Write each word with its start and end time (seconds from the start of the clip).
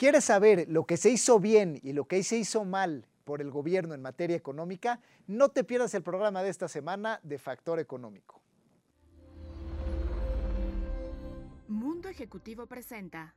¿Quieres 0.00 0.24
saber 0.24 0.64
lo 0.70 0.86
que 0.86 0.96
se 0.96 1.10
hizo 1.10 1.38
bien 1.38 1.78
y 1.82 1.92
lo 1.92 2.06
que 2.06 2.22
se 2.22 2.38
hizo 2.38 2.64
mal 2.64 3.04
por 3.24 3.42
el 3.42 3.50
gobierno 3.50 3.92
en 3.92 4.00
materia 4.00 4.34
económica? 4.34 4.98
No 5.26 5.50
te 5.50 5.62
pierdas 5.62 5.92
el 5.92 6.02
programa 6.02 6.42
de 6.42 6.48
esta 6.48 6.68
semana 6.68 7.20
de 7.22 7.36
Factor 7.36 7.78
Económico. 7.78 8.40
Mundo 11.68 12.08
Ejecutivo 12.08 12.66
presenta. 12.66 13.34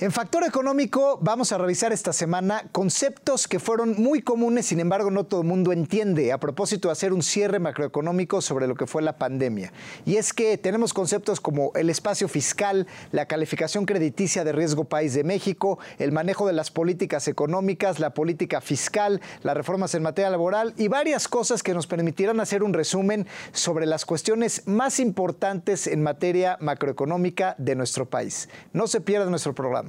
En 0.00 0.10
Factor 0.10 0.42
Económico 0.42 1.20
vamos 1.22 1.52
a 1.52 1.58
revisar 1.58 1.92
esta 1.92 2.12
semana 2.12 2.64
conceptos 2.72 3.46
que 3.46 3.60
fueron 3.60 3.94
muy 3.96 4.22
comunes, 4.22 4.66
sin 4.66 4.80
embargo 4.80 5.12
no 5.12 5.22
todo 5.22 5.42
el 5.42 5.46
mundo 5.46 5.70
entiende, 5.70 6.32
a 6.32 6.38
propósito 6.38 6.88
de 6.88 6.92
hacer 6.92 7.12
un 7.12 7.22
cierre 7.22 7.60
macroeconómico 7.60 8.40
sobre 8.40 8.66
lo 8.66 8.74
que 8.74 8.88
fue 8.88 9.02
la 9.02 9.18
pandemia. 9.18 9.72
Y 10.04 10.16
es 10.16 10.32
que 10.32 10.58
tenemos 10.58 10.92
conceptos 10.92 11.40
como 11.40 11.70
el 11.76 11.90
espacio 11.90 12.26
fiscal, 12.26 12.88
la 13.12 13.26
calificación 13.26 13.86
crediticia 13.86 14.42
de 14.42 14.50
riesgo 14.50 14.82
país 14.82 15.14
de 15.14 15.22
México, 15.22 15.78
el 16.00 16.10
manejo 16.10 16.48
de 16.48 16.54
las 16.54 16.72
políticas 16.72 17.28
económicas, 17.28 18.00
la 18.00 18.14
política 18.14 18.60
fiscal, 18.60 19.20
las 19.44 19.56
reformas 19.56 19.94
en 19.94 20.02
materia 20.02 20.28
laboral 20.28 20.74
y 20.76 20.88
varias 20.88 21.28
cosas 21.28 21.62
que 21.62 21.72
nos 21.72 21.86
permitirán 21.86 22.40
hacer 22.40 22.64
un 22.64 22.72
resumen 22.72 23.28
sobre 23.52 23.86
las 23.86 24.04
cuestiones 24.04 24.66
más 24.66 24.98
importantes 24.98 25.86
en 25.86 26.02
materia 26.02 26.58
macroeconómica 26.60 27.54
de 27.58 27.76
nuestro 27.76 28.06
país. 28.06 28.48
No 28.72 28.88
se 28.88 29.00
pierda 29.00 29.30
nuestro 29.30 29.54
programa. 29.54 29.83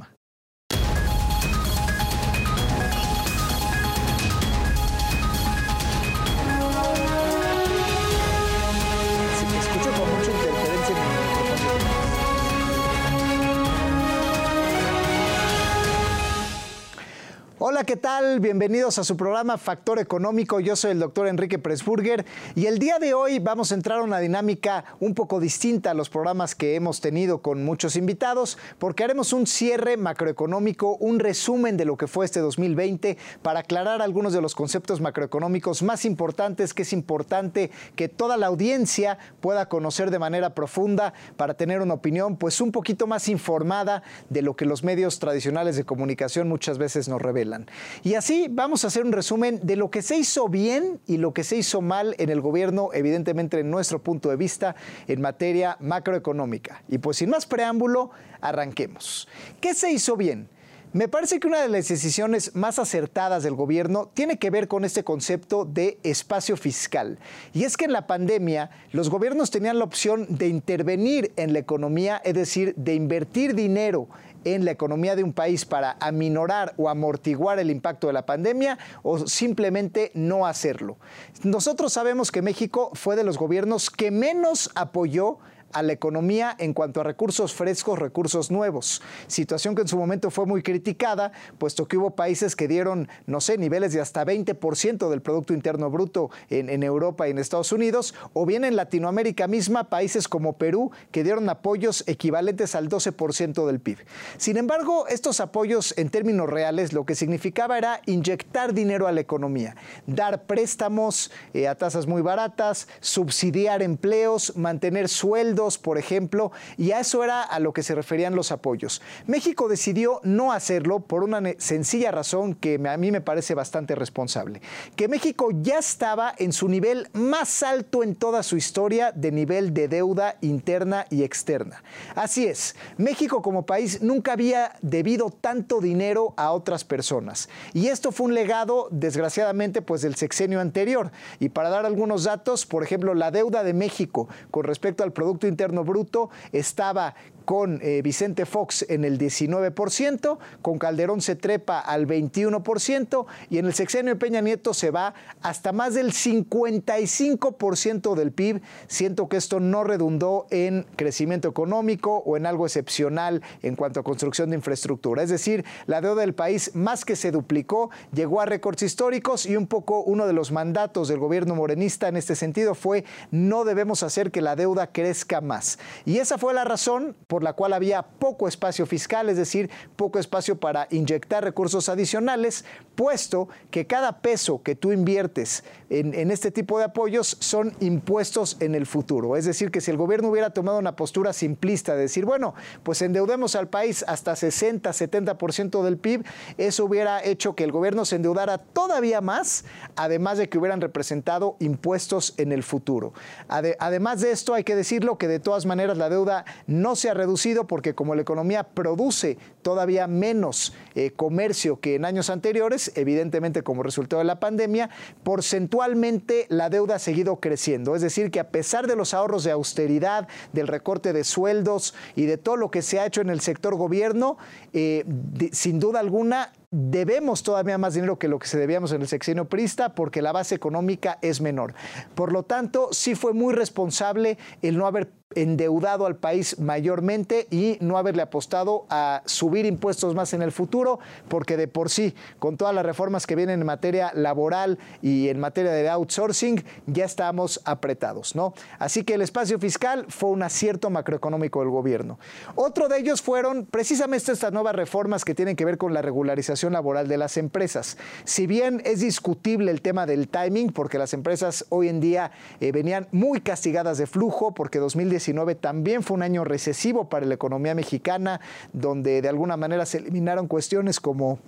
Hola, 17.75 17.83
¿qué 17.83 17.97
tal? 17.97 18.39
Bienvenidos 18.39 18.99
a 18.99 19.03
su 19.03 19.17
programa 19.17 19.57
Factor 19.57 19.99
Económico. 19.99 20.61
Yo 20.61 20.77
soy 20.77 20.91
el 20.91 20.99
doctor 20.99 21.27
Enrique 21.27 21.59
Presburger 21.59 22.25
y 22.55 22.67
el 22.67 22.79
día 22.79 22.99
de 22.99 23.13
hoy 23.13 23.39
vamos 23.39 23.69
a 23.69 23.75
entrar 23.75 23.99
a 23.99 24.03
una 24.03 24.19
dinámica 24.19 24.85
un 25.01 25.13
poco 25.13 25.41
distinta 25.41 25.91
a 25.91 25.93
los 25.93 26.09
programas 26.09 26.55
que 26.55 26.75
hemos 26.75 27.01
tenido 27.01 27.41
con 27.41 27.65
muchos 27.65 27.97
invitados 27.97 28.57
porque 28.79 29.03
haremos 29.03 29.33
un 29.33 29.45
cierre 29.45 29.97
macroeconómico, 29.97 30.95
un 31.01 31.19
resumen 31.19 31.75
de 31.75 31.83
lo 31.83 31.97
que 31.97 32.07
fue 32.07 32.23
este 32.23 32.39
2020 32.39 33.17
para 33.41 33.59
aclarar 33.59 34.01
algunos 34.01 34.31
de 34.31 34.39
los 34.39 34.55
conceptos 34.55 35.01
macroeconómicos 35.01 35.83
más 35.83 36.05
importantes 36.05 36.73
que 36.73 36.83
es 36.83 36.93
importante 36.93 37.71
que 37.97 38.07
toda 38.07 38.37
la 38.37 38.47
audiencia 38.47 39.17
pueda 39.41 39.67
conocer 39.67 40.11
de 40.11 40.19
manera 40.19 40.55
profunda 40.55 41.13
para 41.35 41.55
tener 41.55 41.81
una 41.81 41.95
opinión 41.95 42.37
pues 42.37 42.61
un 42.61 42.71
poquito 42.71 43.05
más 43.05 43.27
informada 43.27 44.01
de 44.29 44.43
lo 44.43 44.55
que 44.55 44.63
los 44.63 44.85
medios 44.85 45.19
tradicionales 45.19 45.75
de 45.75 45.83
comunicación 45.83 46.47
muchas 46.47 46.77
veces 46.77 47.09
nos 47.09 47.21
revelan. 47.21 47.64
Y 48.03 48.15
así 48.15 48.47
vamos 48.49 48.83
a 48.83 48.87
hacer 48.87 49.03
un 49.03 49.11
resumen 49.11 49.59
de 49.63 49.75
lo 49.75 49.89
que 49.89 50.01
se 50.01 50.17
hizo 50.17 50.47
bien 50.49 50.99
y 51.07 51.17
lo 51.17 51.33
que 51.33 51.43
se 51.43 51.57
hizo 51.57 51.81
mal 51.81 52.15
en 52.17 52.29
el 52.29 52.41
gobierno, 52.41 52.89
evidentemente 52.93 53.59
en 53.59 53.71
nuestro 53.71 54.01
punto 54.01 54.29
de 54.29 54.35
vista 54.35 54.75
en 55.07 55.21
materia 55.21 55.77
macroeconómica. 55.79 56.83
Y 56.87 56.97
pues 56.97 57.17
sin 57.17 57.29
más 57.29 57.45
preámbulo, 57.45 58.11
arranquemos. 58.41 59.27
¿Qué 59.59 59.73
se 59.73 59.91
hizo 59.91 60.15
bien? 60.15 60.49
Me 60.95 61.09
parece 61.09 61.41
que 61.41 61.47
una 61.47 61.59
de 61.59 61.67
las 61.67 61.89
decisiones 61.89 62.55
más 62.55 62.79
acertadas 62.79 63.43
del 63.43 63.53
gobierno 63.53 64.09
tiene 64.13 64.39
que 64.39 64.49
ver 64.49 64.69
con 64.69 64.85
este 64.85 65.03
concepto 65.03 65.65
de 65.65 65.99
espacio 66.03 66.55
fiscal. 66.55 67.19
Y 67.51 67.65
es 67.65 67.75
que 67.75 67.83
en 67.83 67.91
la 67.91 68.07
pandemia 68.07 68.69
los 68.93 69.09
gobiernos 69.09 69.51
tenían 69.51 69.77
la 69.77 69.83
opción 69.83 70.25
de 70.29 70.47
intervenir 70.47 71.33
en 71.35 71.51
la 71.51 71.59
economía, 71.59 72.21
es 72.23 72.33
decir, 72.33 72.73
de 72.77 72.95
invertir 72.95 73.55
dinero 73.55 74.07
en 74.45 74.63
la 74.63 74.71
economía 74.71 75.15
de 75.15 75.23
un 75.23 75.33
país 75.33 75.65
para 75.65 75.97
aminorar 75.99 76.73
o 76.77 76.87
amortiguar 76.87 77.59
el 77.59 77.69
impacto 77.69 78.07
de 78.07 78.13
la 78.13 78.25
pandemia 78.25 78.77
o 79.03 79.27
simplemente 79.27 80.11
no 80.13 80.45
hacerlo. 80.45 80.97
Nosotros 81.43 81.91
sabemos 81.91 82.31
que 82.31 82.41
México 82.41 82.91
fue 82.93 83.15
de 83.15 83.23
los 83.23 83.37
gobiernos 83.37 83.89
que 83.89 84.11
menos 84.11 84.71
apoyó 84.75 85.39
a 85.75 85.83
la 85.83 85.91
economía 85.91 86.55
en 86.57 86.73
cuanto 86.73 87.01
a 87.01 87.03
recursos 87.03 87.53
frescos, 87.53 87.99
recursos 87.99 88.49
nuevos. 88.49 89.01
Situación 89.27 89.75
que 89.75 89.81
en 89.81 89.89
su 89.89 89.97
momento 89.97 90.31
fue 90.31 90.45
muy 90.45 90.63
criticada, 90.63 91.33
puesto 91.57 91.85
que 91.85 91.97
hubo 91.97 92.15
países 92.15 92.55
que 92.55 92.69
dieron, 92.69 93.09
no 93.27 93.41
sé, 93.41 93.57
niveles 93.57 93.91
de 93.91 93.99
hasta 93.99 94.25
20% 94.25 95.09
del 95.09 95.21
Producto 95.21 95.53
Interno 95.53 95.89
Bruto 95.89 96.31
en, 96.49 96.81
Europa 96.81 97.27
y 97.27 97.31
en 97.31 97.39
Estados 97.39 97.73
Unidos, 97.73 98.15
o 98.31 98.45
bien 98.45 98.63
en 98.63 98.77
Latinoamérica 98.77 99.47
misma, 99.47 99.89
países 99.89 100.29
como 100.29 100.53
Perú, 100.53 100.91
que 101.11 101.23
dieron 101.23 101.49
apoyos 101.49 102.05
equivalentes 102.07 102.73
al 102.73 102.87
12% 102.87 103.67
del 103.67 103.81
PIB. 103.81 103.99
Sin 104.37 104.55
embargo, 104.55 105.07
estos 105.07 105.41
apoyos 105.41 105.93
en 105.97 106.09
términos 106.09 106.49
reales 106.49 106.93
lo 106.93 107.05
que 107.05 107.15
significaba 107.15 107.77
era 107.77 107.99
inyectar 108.05 108.73
dinero 108.73 109.07
a 109.07 109.11
la 109.11 109.19
economía, 109.19 109.75
dar 110.07 110.43
préstamos 110.43 111.31
eh, 111.53 111.67
a 111.67 111.75
tasas 111.75 112.07
muy 112.07 112.21
baratas, 112.21 112.87
subsidiar 113.01 113.81
empleos, 113.81 114.55
mantener 114.55 115.09
sueldos, 115.09 115.64
por 115.77 115.97
ejemplo, 115.97 116.51
y 116.77 116.91
a 116.91 116.99
eso 116.99 117.23
era 117.23 117.41
a 117.41 117.59
lo 117.59 117.73
que 117.73 117.83
se 117.83 117.95
referían 117.95 118.35
los 118.35 118.51
apoyos. 118.51 119.01
México 119.25 119.67
decidió 119.67 120.21
no 120.23 120.51
hacerlo 120.51 120.99
por 120.99 121.23
una 121.23 121.41
sencilla 121.57 122.11
razón 122.11 122.53
que 122.53 122.79
a 122.87 122.97
mí 122.97 123.11
me 123.11 123.21
parece 123.21 123.55
bastante 123.55 123.95
responsable, 123.95 124.61
que 124.95 125.07
México 125.07 125.49
ya 125.51 125.79
estaba 125.79 126.33
en 126.37 126.53
su 126.53 126.69
nivel 126.69 127.07
más 127.13 127.63
alto 127.63 128.03
en 128.03 128.15
toda 128.15 128.43
su 128.43 128.57
historia 128.57 129.11
de 129.11 129.31
nivel 129.31 129.73
de 129.73 129.87
deuda 129.87 130.37
interna 130.41 131.05
y 131.09 131.23
externa. 131.23 131.83
Así 132.15 132.45
es, 132.45 132.75
México 132.97 133.41
como 133.41 133.65
país 133.65 134.01
nunca 134.01 134.33
había 134.33 134.75
debido 134.81 135.29
tanto 135.29 135.81
dinero 135.81 136.33
a 136.37 136.51
otras 136.51 136.83
personas. 136.83 137.49
Y 137.73 137.87
esto 137.87 138.11
fue 138.11 138.27
un 138.27 138.33
legado, 138.33 138.87
desgraciadamente, 138.91 139.81
pues 139.81 140.01
del 140.01 140.15
sexenio 140.15 140.59
anterior. 140.59 141.11
Y 141.39 141.49
para 141.49 141.69
dar 141.69 141.85
algunos 141.85 142.23
datos, 142.23 142.65
por 142.65 142.83
ejemplo, 142.83 143.13
la 143.13 143.31
deuda 143.31 143.63
de 143.63 143.73
México 143.73 144.27
con 144.51 144.63
respecto 144.63 145.03
al 145.03 145.13
Producto 145.13 145.47
Interno 145.55 145.85
Bruto 145.85 146.29
estaba 146.51 147.15
con 147.45 147.79
eh, 147.81 148.01
Vicente 148.01 148.45
Fox 148.45 148.85
en 148.89 149.05
el 149.05 149.17
19%, 149.17 150.37
con 150.61 150.79
Calderón 150.79 151.21
se 151.21 151.35
trepa 151.35 151.79
al 151.79 152.07
21% 152.07 153.25
y 153.49 153.59
en 153.59 153.65
el 153.65 153.73
sexenio 153.73 154.13
de 154.13 154.19
Peña 154.19 154.41
Nieto 154.41 154.73
se 154.73 154.91
va 154.91 155.13
hasta 155.41 155.71
más 155.71 155.93
del 155.93 156.11
55% 156.11 158.15
del 158.15 158.31
PIB. 158.31 158.61
Siento 158.87 159.29
que 159.29 159.37
esto 159.37 159.59
no 159.59 159.83
redundó 159.83 160.47
en 160.49 160.85
crecimiento 160.95 161.47
económico 161.47 162.23
o 162.25 162.37
en 162.37 162.45
algo 162.45 162.65
excepcional 162.65 163.41
en 163.61 163.75
cuanto 163.75 163.99
a 163.99 164.03
construcción 164.03 164.49
de 164.49 164.57
infraestructura. 164.57 165.23
Es 165.23 165.29
decir, 165.29 165.65
la 165.85 166.01
deuda 166.01 166.21
del 166.21 166.33
país 166.33 166.75
más 166.75 167.05
que 167.05 167.15
se 167.15 167.31
duplicó, 167.31 167.89
llegó 168.13 168.41
a 168.41 168.45
récords 168.45 168.83
históricos 168.83 169.45
y 169.45 169.55
un 169.55 169.67
poco 169.67 170.01
uno 170.01 170.27
de 170.27 170.33
los 170.33 170.51
mandatos 170.51 171.07
del 171.07 171.19
gobierno 171.19 171.55
morenista 171.55 172.07
en 172.07 172.17
este 172.17 172.35
sentido 172.35 172.75
fue 172.75 173.05
no 173.31 173.65
debemos 173.65 174.03
hacer 174.03 174.31
que 174.31 174.41
la 174.41 174.55
deuda 174.55 174.87
crezca 174.87 175.41
más. 175.41 175.79
Y 176.05 176.17
esa 176.17 176.37
fue 176.37 176.53
la 176.53 176.63
razón 176.63 177.15
por 177.27 177.34
la 177.43 177.53
cual 177.53 177.73
había 177.73 178.03
poco 178.03 178.47
espacio 178.47 178.85
fiscal, 178.85 179.29
es 179.29 179.37
decir, 179.37 179.69
poco 179.95 180.19
espacio 180.19 180.59
para 180.59 180.87
inyectar 180.91 181.43
recursos 181.43 181.89
adicionales, 181.89 182.65
puesto 182.95 183.49
que 183.71 183.87
cada 183.87 184.21
peso 184.21 184.61
que 184.63 184.75
tú 184.75 184.91
inviertes 184.91 185.63
en, 185.89 186.31
este 186.31 186.51
tipo 186.51 186.79
de 186.79 186.85
apoyos 186.85 187.37
son 187.39 187.73
impuestos 187.79 188.57
en 188.59 188.75
el 188.75 188.85
futuro. 188.85 189.35
Es 189.35 189.45
decir, 189.45 189.71
que 189.71 189.81
si 189.81 189.91
el 189.91 189.97
gobierno 189.97 190.29
hubiera 190.29 190.49
tomado 190.49 190.79
una 190.79 190.95
postura 190.95 191.33
simplista 191.33 191.95
de 191.95 192.01
decir, 192.01 192.25
bueno, 192.25 192.55
pues 192.83 193.01
endeudemos 193.01 193.55
al 193.55 193.67
país 193.67 194.03
hasta 194.07 194.35
60, 194.35 194.89
70% 194.89 195.83
del 195.83 195.97
PIB, 195.97 196.25
eso 196.57 196.85
hubiera 196.85 197.23
hecho 197.23 197.55
que 197.55 197.63
el 197.63 197.71
gobierno 197.71 198.05
se 198.05 198.15
endeudara 198.15 198.57
todavía 198.57 199.21
más, 199.21 199.65
además 199.95 200.37
de 200.37 200.49
que 200.49 200.57
hubieran 200.57 200.81
representado 200.81 201.55
impuestos 201.59 202.33
en 202.37 202.51
el 202.51 202.63
futuro. 202.63 203.13
además 203.47 204.21
de 204.21 204.31
esto, 204.31 204.53
hay 204.53 204.63
que 204.63 204.75
decirlo 204.75 205.17
que 205.17 205.27
de 205.27 205.39
todas 205.39 205.65
maneras 205.65 205.97
la 205.97 206.09
deuda 206.09 206.45
no 206.67 206.95
se 206.95 207.09
ha 207.09 207.13
reducido 207.13 207.24
porque 207.67 207.95
como 207.95 208.15
la 208.15 208.21
economía 208.21 208.63
produce 208.63 209.37
todavía 209.61 210.07
menos 210.07 210.73
eh, 210.95 211.11
comercio 211.11 211.79
que 211.79 211.95
en 211.95 212.05
años 212.05 212.29
anteriores, 212.29 212.91
evidentemente 212.95 213.63
como 213.63 213.83
resultado 213.83 214.19
de 214.19 214.25
la 214.25 214.39
pandemia, 214.39 214.89
porcentualmente 215.23 216.45
la 216.49 216.69
deuda 216.69 216.95
ha 216.95 216.99
seguido 216.99 217.39
creciendo. 217.39 217.95
Es 217.95 218.01
decir, 218.01 218.31
que 218.31 218.39
a 218.39 218.49
pesar 218.49 218.87
de 218.87 218.95
los 218.95 219.13
ahorros 219.13 219.43
de 219.43 219.51
austeridad, 219.51 220.27
del 220.53 220.67
recorte 220.67 221.13
de 221.13 221.23
sueldos 221.23 221.93
y 222.15 222.25
de 222.25 222.37
todo 222.37 222.57
lo 222.57 222.71
que 222.71 222.81
se 222.81 222.99
ha 222.99 223.05
hecho 223.05 223.21
en 223.21 223.29
el 223.29 223.41
sector 223.41 223.75
gobierno, 223.75 224.37
eh, 224.73 225.05
sin 225.51 225.79
duda 225.79 225.99
alguna 225.99 226.51
debemos 226.71 227.41
todavía 227.43 227.77
más 227.77 227.93
dinero 227.93 228.19
que 228.19 228.27
lo 228.27 228.37
que 228.37 228.47
se 228.47 228.57
debíamos 228.57 228.91
en 228.91 229.01
el 229.01 229.07
sexenio 229.07 229.45
prista 229.45 229.95
porque 229.95 230.21
la 230.21 230.33
base 230.33 230.55
económica 230.55 231.17
es 231.21 231.39
menor. 231.39 231.73
Por 232.15 232.33
lo 232.33 232.43
tanto, 232.43 232.89
sí 232.91 233.15
fue 233.15 233.33
muy 233.33 233.53
responsable 233.53 234.37
el 234.61 234.77
no 234.77 234.85
haber 234.85 235.09
endeudado 235.35 236.05
al 236.05 236.15
país 236.15 236.59
mayormente 236.59 237.47
y 237.51 237.77
no 237.81 237.97
haberle 237.97 238.21
apostado 238.21 238.85
a 238.89 239.21
subir 239.25 239.65
impuestos 239.65 240.15
más 240.15 240.33
en 240.33 240.41
el 240.41 240.51
futuro, 240.51 240.99
porque 241.27 241.57
de 241.57 241.67
por 241.67 241.89
sí, 241.89 242.15
con 242.39 242.57
todas 242.57 242.73
las 242.73 242.85
reformas 242.85 243.27
que 243.27 243.35
vienen 243.35 243.61
en 243.61 243.65
materia 243.65 244.11
laboral 244.13 244.79
y 245.01 245.29
en 245.29 245.39
materia 245.39 245.71
de 245.71 245.89
outsourcing, 245.89 246.63
ya 246.87 247.05
estamos 247.05 247.61
apretados, 247.65 248.35
¿no? 248.35 248.53
Así 248.79 249.03
que 249.03 249.15
el 249.15 249.21
espacio 249.21 249.59
fiscal 249.59 250.05
fue 250.09 250.29
un 250.29 250.43
acierto 250.43 250.89
macroeconómico 250.89 251.59
del 251.59 251.69
gobierno. 251.69 252.19
Otro 252.55 252.87
de 252.87 252.99
ellos 252.99 253.21
fueron 253.21 253.65
precisamente 253.65 254.31
estas 254.31 254.53
nuevas 254.53 254.75
reformas 254.75 255.25
que 255.25 255.35
tienen 255.35 255.55
que 255.55 255.65
ver 255.65 255.77
con 255.77 255.93
la 255.93 256.01
regularización 256.01 256.73
laboral 256.73 257.07
de 257.07 257.17
las 257.17 257.37
empresas. 257.37 257.97
Si 258.23 258.47
bien 258.47 258.81
es 258.85 259.01
discutible 259.01 259.71
el 259.71 259.81
tema 259.81 260.05
del 260.05 260.29
timing, 260.29 260.71
porque 260.71 260.97
las 260.97 261.13
empresas 261.13 261.65
hoy 261.69 261.89
en 261.89 261.99
día 261.99 262.31
eh, 262.61 262.71
venían 262.71 263.07
muy 263.11 263.41
castigadas 263.41 263.97
de 263.97 264.07
flujo, 264.07 264.53
porque 264.53 264.79
2019 264.79 265.24
también 265.55 266.03
fue 266.03 266.15
un 266.15 266.23
año 266.23 266.43
recesivo 266.43 267.09
para 267.09 267.25
la 267.25 267.33
economía 267.33 267.75
mexicana, 267.75 268.39
donde 268.73 269.21
de 269.21 269.29
alguna 269.29 269.57
manera 269.57 269.85
se 269.85 269.97
eliminaron 269.97 270.47
cuestiones 270.47 270.99
como 270.99 271.39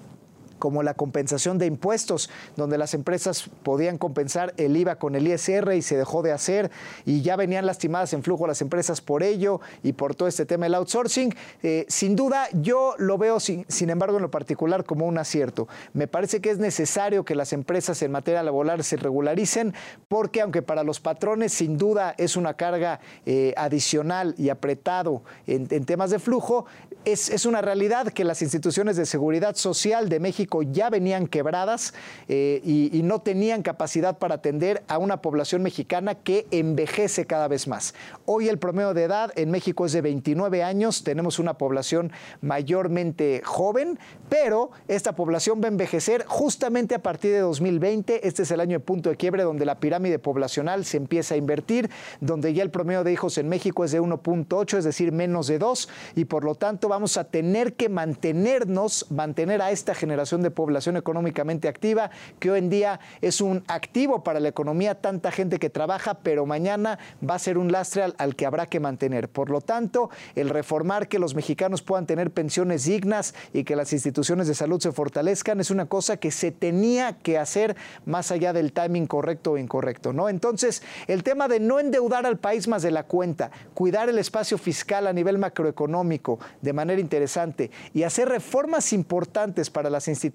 como 0.59 0.83
la 0.83 0.93
compensación 0.93 1.57
de 1.57 1.65
impuestos, 1.65 2.29
donde 2.55 2.77
las 2.77 2.93
empresas 2.93 3.49
podían 3.63 3.97
compensar 3.97 4.53
el 4.57 4.75
IVA 4.75 4.97
con 4.97 5.15
el 5.15 5.27
ISR 5.27 5.73
y 5.73 5.81
se 5.81 5.97
dejó 5.97 6.21
de 6.21 6.31
hacer 6.31 6.71
y 7.05 7.21
ya 7.21 7.35
venían 7.35 7.65
lastimadas 7.65 8.13
en 8.13 8.23
flujo 8.23 8.47
las 8.47 8.61
empresas 8.61 9.01
por 9.01 9.23
ello 9.23 9.61
y 9.83 9.93
por 9.93 10.15
todo 10.15 10.27
este 10.27 10.45
tema 10.45 10.65
del 10.65 10.75
outsourcing. 10.75 11.33
Eh, 11.63 11.85
sin 11.87 12.15
duda, 12.15 12.47
yo 12.53 12.95
lo 12.97 13.17
veo, 13.17 13.39
sin, 13.39 13.65
embargo, 13.89 14.17
en 14.17 14.23
lo 14.23 14.31
particular 14.31 14.83
como 14.83 15.05
un 15.05 15.17
acierto. 15.17 15.67
Me 15.93 16.07
parece 16.07 16.41
que 16.41 16.49
es 16.49 16.57
necesario 16.57 17.25
que 17.25 17.35
las 17.35 17.53
empresas 17.53 18.01
en 18.01 18.11
materia 18.11 18.43
laboral 18.43 18.83
se 18.83 18.97
regularicen 18.97 19.73
porque 20.07 20.41
aunque 20.41 20.61
para 20.61 20.83
los 20.83 20.99
patrones 20.99 21.53
sin 21.53 21.77
duda 21.77 22.15
es 22.17 22.35
una 22.35 22.55
carga 22.55 22.99
eh, 23.25 23.53
adicional 23.57 24.35
y 24.37 24.49
apretado 24.49 25.23
en, 25.45 25.67
en 25.69 25.85
temas 25.85 26.09
de 26.11 26.19
flujo, 26.19 26.65
es, 27.05 27.29
es 27.29 27.45
una 27.45 27.61
realidad 27.61 28.07
que 28.07 28.23
las 28.23 28.41
instituciones 28.41 28.97
de 28.97 29.05
seguridad 29.05 29.55
social 29.55 30.09
de 30.09 30.19
México 30.19 30.46
ya 30.71 30.89
venían 30.89 31.27
quebradas 31.27 31.93
eh, 32.27 32.61
y, 32.63 32.97
y, 32.97 33.03
no 33.03 33.19
tenían 33.19 33.61
capacidad 33.61 34.17
para 34.17 34.35
atender 34.35 34.83
a 34.87 34.97
una 34.97 35.21
población 35.21 35.63
mexicana 35.63 36.15
que 36.15 36.47
envejece 36.51 37.25
cada 37.25 37.47
vez 37.47 37.67
más. 37.67 37.93
Hoy 38.25 38.49
el 38.49 38.57
promedio 38.57 38.93
de 38.93 39.03
edad 39.03 39.31
en 39.35 39.51
México 39.51 39.85
es 39.85 39.93
de 39.93 40.01
29 40.01 40.63
años, 40.63 41.03
tenemos 41.03 41.39
una 41.39 41.57
población 41.57 42.11
mayormente 42.41 43.41
joven, 43.43 43.99
pero 44.29 44.71
esta 44.87 45.15
población 45.15 45.61
va 45.61 45.65
a 45.65 45.69
envejecer 45.69 46.25
justamente 46.27 46.95
a 46.95 47.01
partir 47.01 47.31
de 47.31 47.39
2020. 47.39 48.27
Este 48.27 48.43
es 48.43 48.51
el 48.51 48.59
año 48.59 48.77
de 48.77 48.83
punto 48.83 49.09
de 49.09 49.15
quiebre 49.15 49.43
donde 49.43 49.65
la 49.65 49.79
pirámide 49.79 50.19
poblacional 50.19 50.85
se 50.85 50.97
empieza 50.97 51.35
a 51.35 51.37
invertir, 51.37 51.89
donde 52.21 52.53
ya 52.53 52.63
el 52.63 52.71
promedio 52.71 53.03
de 53.03 53.13
hijos 53.13 53.37
en 53.37 53.49
México 53.49 53.83
es 53.83 53.91
de 53.91 54.01
1.8, 54.01 54.77
es 54.77 54.83
decir, 54.83 55.11
menos 55.11 55.47
de 55.47 55.59
2, 55.59 55.89
y 56.15 56.25
por 56.25 56.43
lo 56.43 56.55
tanto 56.55 56.87
vamos 56.87 57.17
a 57.17 57.25
tener 57.25 57.73
que 57.73 57.89
mantenernos, 57.89 59.09
mantener 59.11 59.61
a 59.61 59.71
esta 59.71 59.95
generación 59.95 60.36
de 60.41 60.51
población 60.51 60.97
económicamente 60.97 61.67
activa, 61.67 62.11
que 62.39 62.51
hoy 62.51 62.59
en 62.59 62.69
día 62.69 62.99
es 63.21 63.41
un 63.41 63.63
activo 63.67 64.23
para 64.23 64.39
la 64.39 64.49
economía, 64.49 64.95
tanta 64.95 65.31
gente 65.31 65.59
que 65.59 65.69
trabaja, 65.69 66.15
pero 66.15 66.45
mañana 66.45 66.99
va 67.27 67.35
a 67.35 67.39
ser 67.39 67.57
un 67.57 67.71
lastre 67.71 68.13
al, 68.17 68.35
que 68.35 68.45
habrá 68.45 68.65
que 68.65 68.79
mantener. 68.79 69.29
Por 69.29 69.49
lo 69.49 69.61
tanto, 69.61 70.09
el 70.35 70.49
reformar 70.49 71.07
que 71.07 71.19
los 71.19 71.35
mexicanos 71.35 71.81
puedan 71.81 72.05
tener 72.05 72.31
pensiones 72.31 72.85
dignas 72.85 73.33
y 73.53 73.63
que 73.63 73.75
las 73.75 73.93
instituciones 73.93 74.47
de 74.47 74.55
salud 74.55 74.79
se 74.79 74.91
fortalezcan 74.91 75.59
es 75.59 75.71
una 75.71 75.85
cosa 75.85 76.17
que 76.17 76.31
se 76.31 76.51
tenía 76.51 77.13
que 77.13 77.37
hacer 77.37 77.75
más 78.05 78.31
allá 78.31 78.53
del 78.53 78.73
timing 78.73 79.07
correcto 79.07 79.53
o 79.53 79.57
incorrecto, 79.57 80.13
¿no? 80.13 80.29
Entonces, 80.29 80.83
el 81.07 81.23
tema 81.23 81.47
de 81.47 81.59
no 81.59 81.79
endeudar 81.79 82.25
al 82.25 82.37
país 82.37 82.67
más 82.67 82.81
de 82.81 82.91
la 82.91 83.03
cuenta, 83.03 83.51
cuidar 83.73 84.09
el 84.09 84.19
espacio 84.19 84.57
fiscal 84.57 85.07
a 85.07 85.13
nivel 85.13 85.37
macroeconómico 85.37 86.39
de 86.61 86.73
manera 86.73 87.01
interesante 87.01 87.71
y 87.93 88.03
hacer 88.03 88.29
reformas 88.29 88.93
importantes 88.93 89.69
para 89.69 89.89
las 89.89 90.07
instituciones 90.07 90.26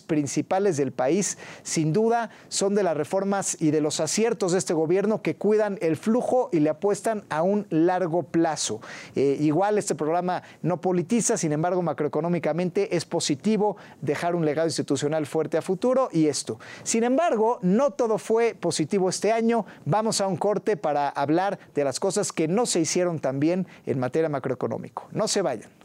principales 0.00 0.76
del 0.76 0.92
país, 0.92 1.38
sin 1.62 1.92
duda 1.92 2.30
son 2.48 2.74
de 2.74 2.82
las 2.82 2.96
reformas 2.96 3.56
y 3.60 3.70
de 3.70 3.80
los 3.80 4.00
aciertos 4.00 4.52
de 4.52 4.58
este 4.58 4.74
gobierno 4.74 5.22
que 5.22 5.36
cuidan 5.36 5.78
el 5.80 5.96
flujo 5.96 6.48
y 6.52 6.60
le 6.60 6.70
apuestan 6.70 7.24
a 7.28 7.42
un 7.42 7.66
largo 7.70 8.22
plazo. 8.22 8.80
Eh, 9.14 9.36
igual 9.40 9.78
este 9.78 9.94
programa 9.94 10.42
no 10.62 10.80
politiza, 10.80 11.36
sin 11.36 11.52
embargo, 11.52 11.82
macroeconómicamente 11.82 12.96
es 12.96 13.04
positivo 13.04 13.76
dejar 14.00 14.34
un 14.34 14.44
legado 14.44 14.68
institucional 14.68 15.26
fuerte 15.26 15.56
a 15.56 15.62
futuro 15.62 16.08
y 16.12 16.26
esto. 16.26 16.58
Sin 16.82 17.04
embargo, 17.04 17.58
no 17.62 17.90
todo 17.90 18.18
fue 18.18 18.54
positivo 18.58 19.08
este 19.08 19.32
año. 19.32 19.66
Vamos 19.84 20.20
a 20.20 20.26
un 20.26 20.36
corte 20.36 20.76
para 20.76 21.08
hablar 21.08 21.58
de 21.74 21.84
las 21.84 22.00
cosas 22.00 22.32
que 22.32 22.48
no 22.48 22.66
se 22.66 22.80
hicieron 22.80 23.18
tan 23.18 23.40
bien 23.40 23.66
en 23.86 23.98
materia 23.98 24.28
macroeconómico. 24.28 25.08
No 25.12 25.28
se 25.28 25.42
vayan. 25.42 25.77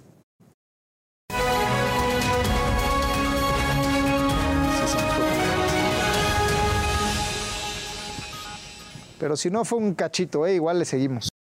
Pero 9.24 9.38
si 9.38 9.50
no 9.50 9.64
fue 9.64 9.80
un 9.80 9.94
cachito, 9.94 10.46
¿eh? 10.46 10.56
igual 10.56 10.80
le 10.80 10.84
seguimos. 10.84 11.33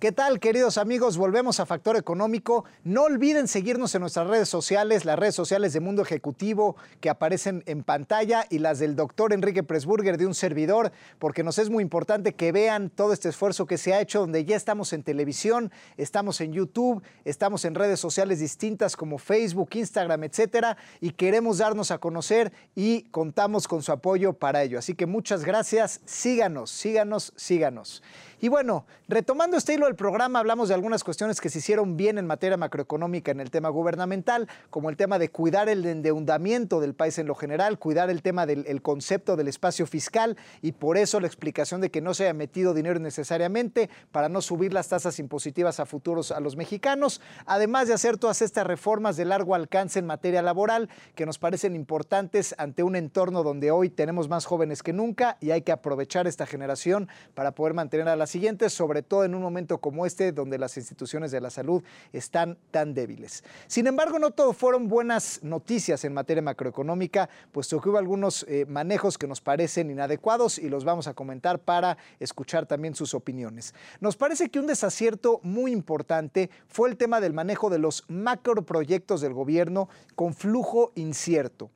¿Qué 0.00 0.12
tal, 0.12 0.40
queridos 0.40 0.78
amigos? 0.78 1.18
Volvemos 1.18 1.60
a 1.60 1.66
Factor 1.66 1.94
Económico. 1.94 2.64
No 2.84 3.02
olviden 3.02 3.48
seguirnos 3.48 3.94
en 3.94 4.00
nuestras 4.00 4.28
redes 4.28 4.48
sociales, 4.48 5.04
las 5.04 5.18
redes 5.18 5.34
sociales 5.34 5.74
de 5.74 5.80
Mundo 5.80 6.00
Ejecutivo 6.00 6.76
que 7.02 7.10
aparecen 7.10 7.62
en 7.66 7.82
pantalla 7.82 8.46
y 8.48 8.60
las 8.60 8.78
del 8.78 8.96
doctor 8.96 9.34
Enrique 9.34 9.62
Presburger 9.62 10.16
de 10.16 10.24
un 10.24 10.32
servidor, 10.34 10.90
porque 11.18 11.42
nos 11.42 11.58
es 11.58 11.68
muy 11.68 11.82
importante 11.82 12.34
que 12.34 12.50
vean 12.50 12.88
todo 12.88 13.12
este 13.12 13.28
esfuerzo 13.28 13.66
que 13.66 13.76
se 13.76 13.92
ha 13.92 14.00
hecho, 14.00 14.20
donde 14.20 14.46
ya 14.46 14.56
estamos 14.56 14.94
en 14.94 15.02
televisión, 15.02 15.70
estamos 15.98 16.40
en 16.40 16.54
YouTube, 16.54 17.02
estamos 17.26 17.66
en 17.66 17.74
redes 17.74 18.00
sociales 18.00 18.38
distintas 18.38 18.96
como 18.96 19.18
Facebook, 19.18 19.68
Instagram, 19.74 20.24
etcétera, 20.24 20.78
y 21.02 21.10
queremos 21.10 21.58
darnos 21.58 21.90
a 21.90 21.98
conocer 21.98 22.54
y 22.74 23.02
contamos 23.10 23.68
con 23.68 23.82
su 23.82 23.92
apoyo 23.92 24.32
para 24.32 24.62
ello. 24.62 24.78
Así 24.78 24.94
que 24.94 25.04
muchas 25.04 25.44
gracias. 25.44 26.00
Síganos, 26.06 26.70
síganos, 26.70 27.34
síganos. 27.36 28.02
Y 28.42 28.48
bueno, 28.48 28.86
retomando 29.06 29.58
este 29.58 29.74
hilo 29.74 29.84
del 29.84 29.96
programa, 29.96 30.38
hablamos 30.38 30.68
de 30.68 30.74
algunas 30.74 31.04
cuestiones 31.04 31.42
que 31.42 31.50
se 31.50 31.58
hicieron 31.58 31.98
bien 31.98 32.16
en 32.16 32.26
materia 32.26 32.56
macroeconómica 32.56 33.30
en 33.30 33.38
el 33.38 33.50
tema 33.50 33.68
gubernamental, 33.68 34.48
como 34.70 34.88
el 34.88 34.96
tema 34.96 35.18
de 35.18 35.28
cuidar 35.28 35.68
el 35.68 35.84
endeudamiento 35.84 36.80
del 36.80 36.94
país 36.94 37.18
en 37.18 37.26
lo 37.26 37.34
general, 37.34 37.78
cuidar 37.78 38.08
el 38.08 38.22
tema 38.22 38.46
del 38.46 38.64
el 38.66 38.80
concepto 38.80 39.36
del 39.36 39.48
espacio 39.48 39.86
fiscal 39.86 40.38
y 40.62 40.72
por 40.72 40.96
eso 40.96 41.20
la 41.20 41.26
explicación 41.26 41.82
de 41.82 41.90
que 41.90 42.00
no 42.00 42.14
se 42.14 42.24
haya 42.24 42.32
metido 42.32 42.72
dinero 42.72 42.98
necesariamente 42.98 43.90
para 44.10 44.30
no 44.30 44.40
subir 44.40 44.72
las 44.72 44.88
tasas 44.88 45.18
impositivas 45.18 45.78
a 45.78 45.84
futuros 45.84 46.32
a 46.32 46.40
los 46.40 46.56
mexicanos, 46.56 47.20
además 47.44 47.88
de 47.88 47.94
hacer 47.94 48.16
todas 48.16 48.40
estas 48.40 48.66
reformas 48.66 49.18
de 49.18 49.26
largo 49.26 49.54
alcance 49.54 49.98
en 49.98 50.06
materia 50.06 50.40
laboral 50.40 50.88
que 51.14 51.26
nos 51.26 51.38
parecen 51.38 51.74
importantes 51.74 52.54
ante 52.56 52.84
un 52.84 52.96
entorno 52.96 53.42
donde 53.42 53.70
hoy 53.70 53.90
tenemos 53.90 54.30
más 54.30 54.46
jóvenes 54.46 54.82
que 54.82 54.94
nunca 54.94 55.36
y 55.40 55.50
hay 55.50 55.60
que 55.60 55.72
aprovechar 55.72 56.26
esta 56.26 56.46
generación 56.46 57.06
para 57.34 57.54
poder 57.54 57.74
mantener 57.74 58.08
a 58.08 58.16
las 58.16 58.29
siguientes, 58.30 58.72
sobre 58.72 59.02
todo 59.02 59.24
en 59.24 59.34
un 59.34 59.42
momento 59.42 59.78
como 59.78 60.06
este 60.06 60.32
donde 60.32 60.58
las 60.58 60.76
instituciones 60.76 61.30
de 61.30 61.40
la 61.40 61.50
salud 61.50 61.82
están 62.12 62.58
tan 62.70 62.94
débiles. 62.94 63.44
Sin 63.66 63.86
embargo, 63.86 64.18
no 64.18 64.30
todo 64.30 64.52
fueron 64.52 64.88
buenas 64.88 65.40
noticias 65.42 66.04
en 66.04 66.14
materia 66.14 66.42
macroeconómica, 66.42 67.28
puesto 67.52 67.80
que 67.80 67.88
hubo 67.88 67.98
algunos 67.98 68.44
eh, 68.48 68.64
manejos 68.66 69.18
que 69.18 69.26
nos 69.26 69.40
parecen 69.40 69.90
inadecuados 69.90 70.58
y 70.58 70.68
los 70.68 70.84
vamos 70.84 71.06
a 71.06 71.14
comentar 71.14 71.58
para 71.58 71.98
escuchar 72.18 72.66
también 72.66 72.94
sus 72.94 73.14
opiniones. 73.14 73.74
Nos 74.00 74.16
parece 74.16 74.48
que 74.48 74.60
un 74.60 74.66
desacierto 74.66 75.40
muy 75.42 75.72
importante 75.72 76.50
fue 76.68 76.88
el 76.88 76.96
tema 76.96 77.20
del 77.20 77.32
manejo 77.32 77.70
de 77.70 77.78
los 77.78 78.04
macroproyectos 78.08 79.20
del 79.20 79.34
gobierno 79.34 79.88
con 80.14 80.34
flujo 80.34 80.92
incierto. 80.94 81.70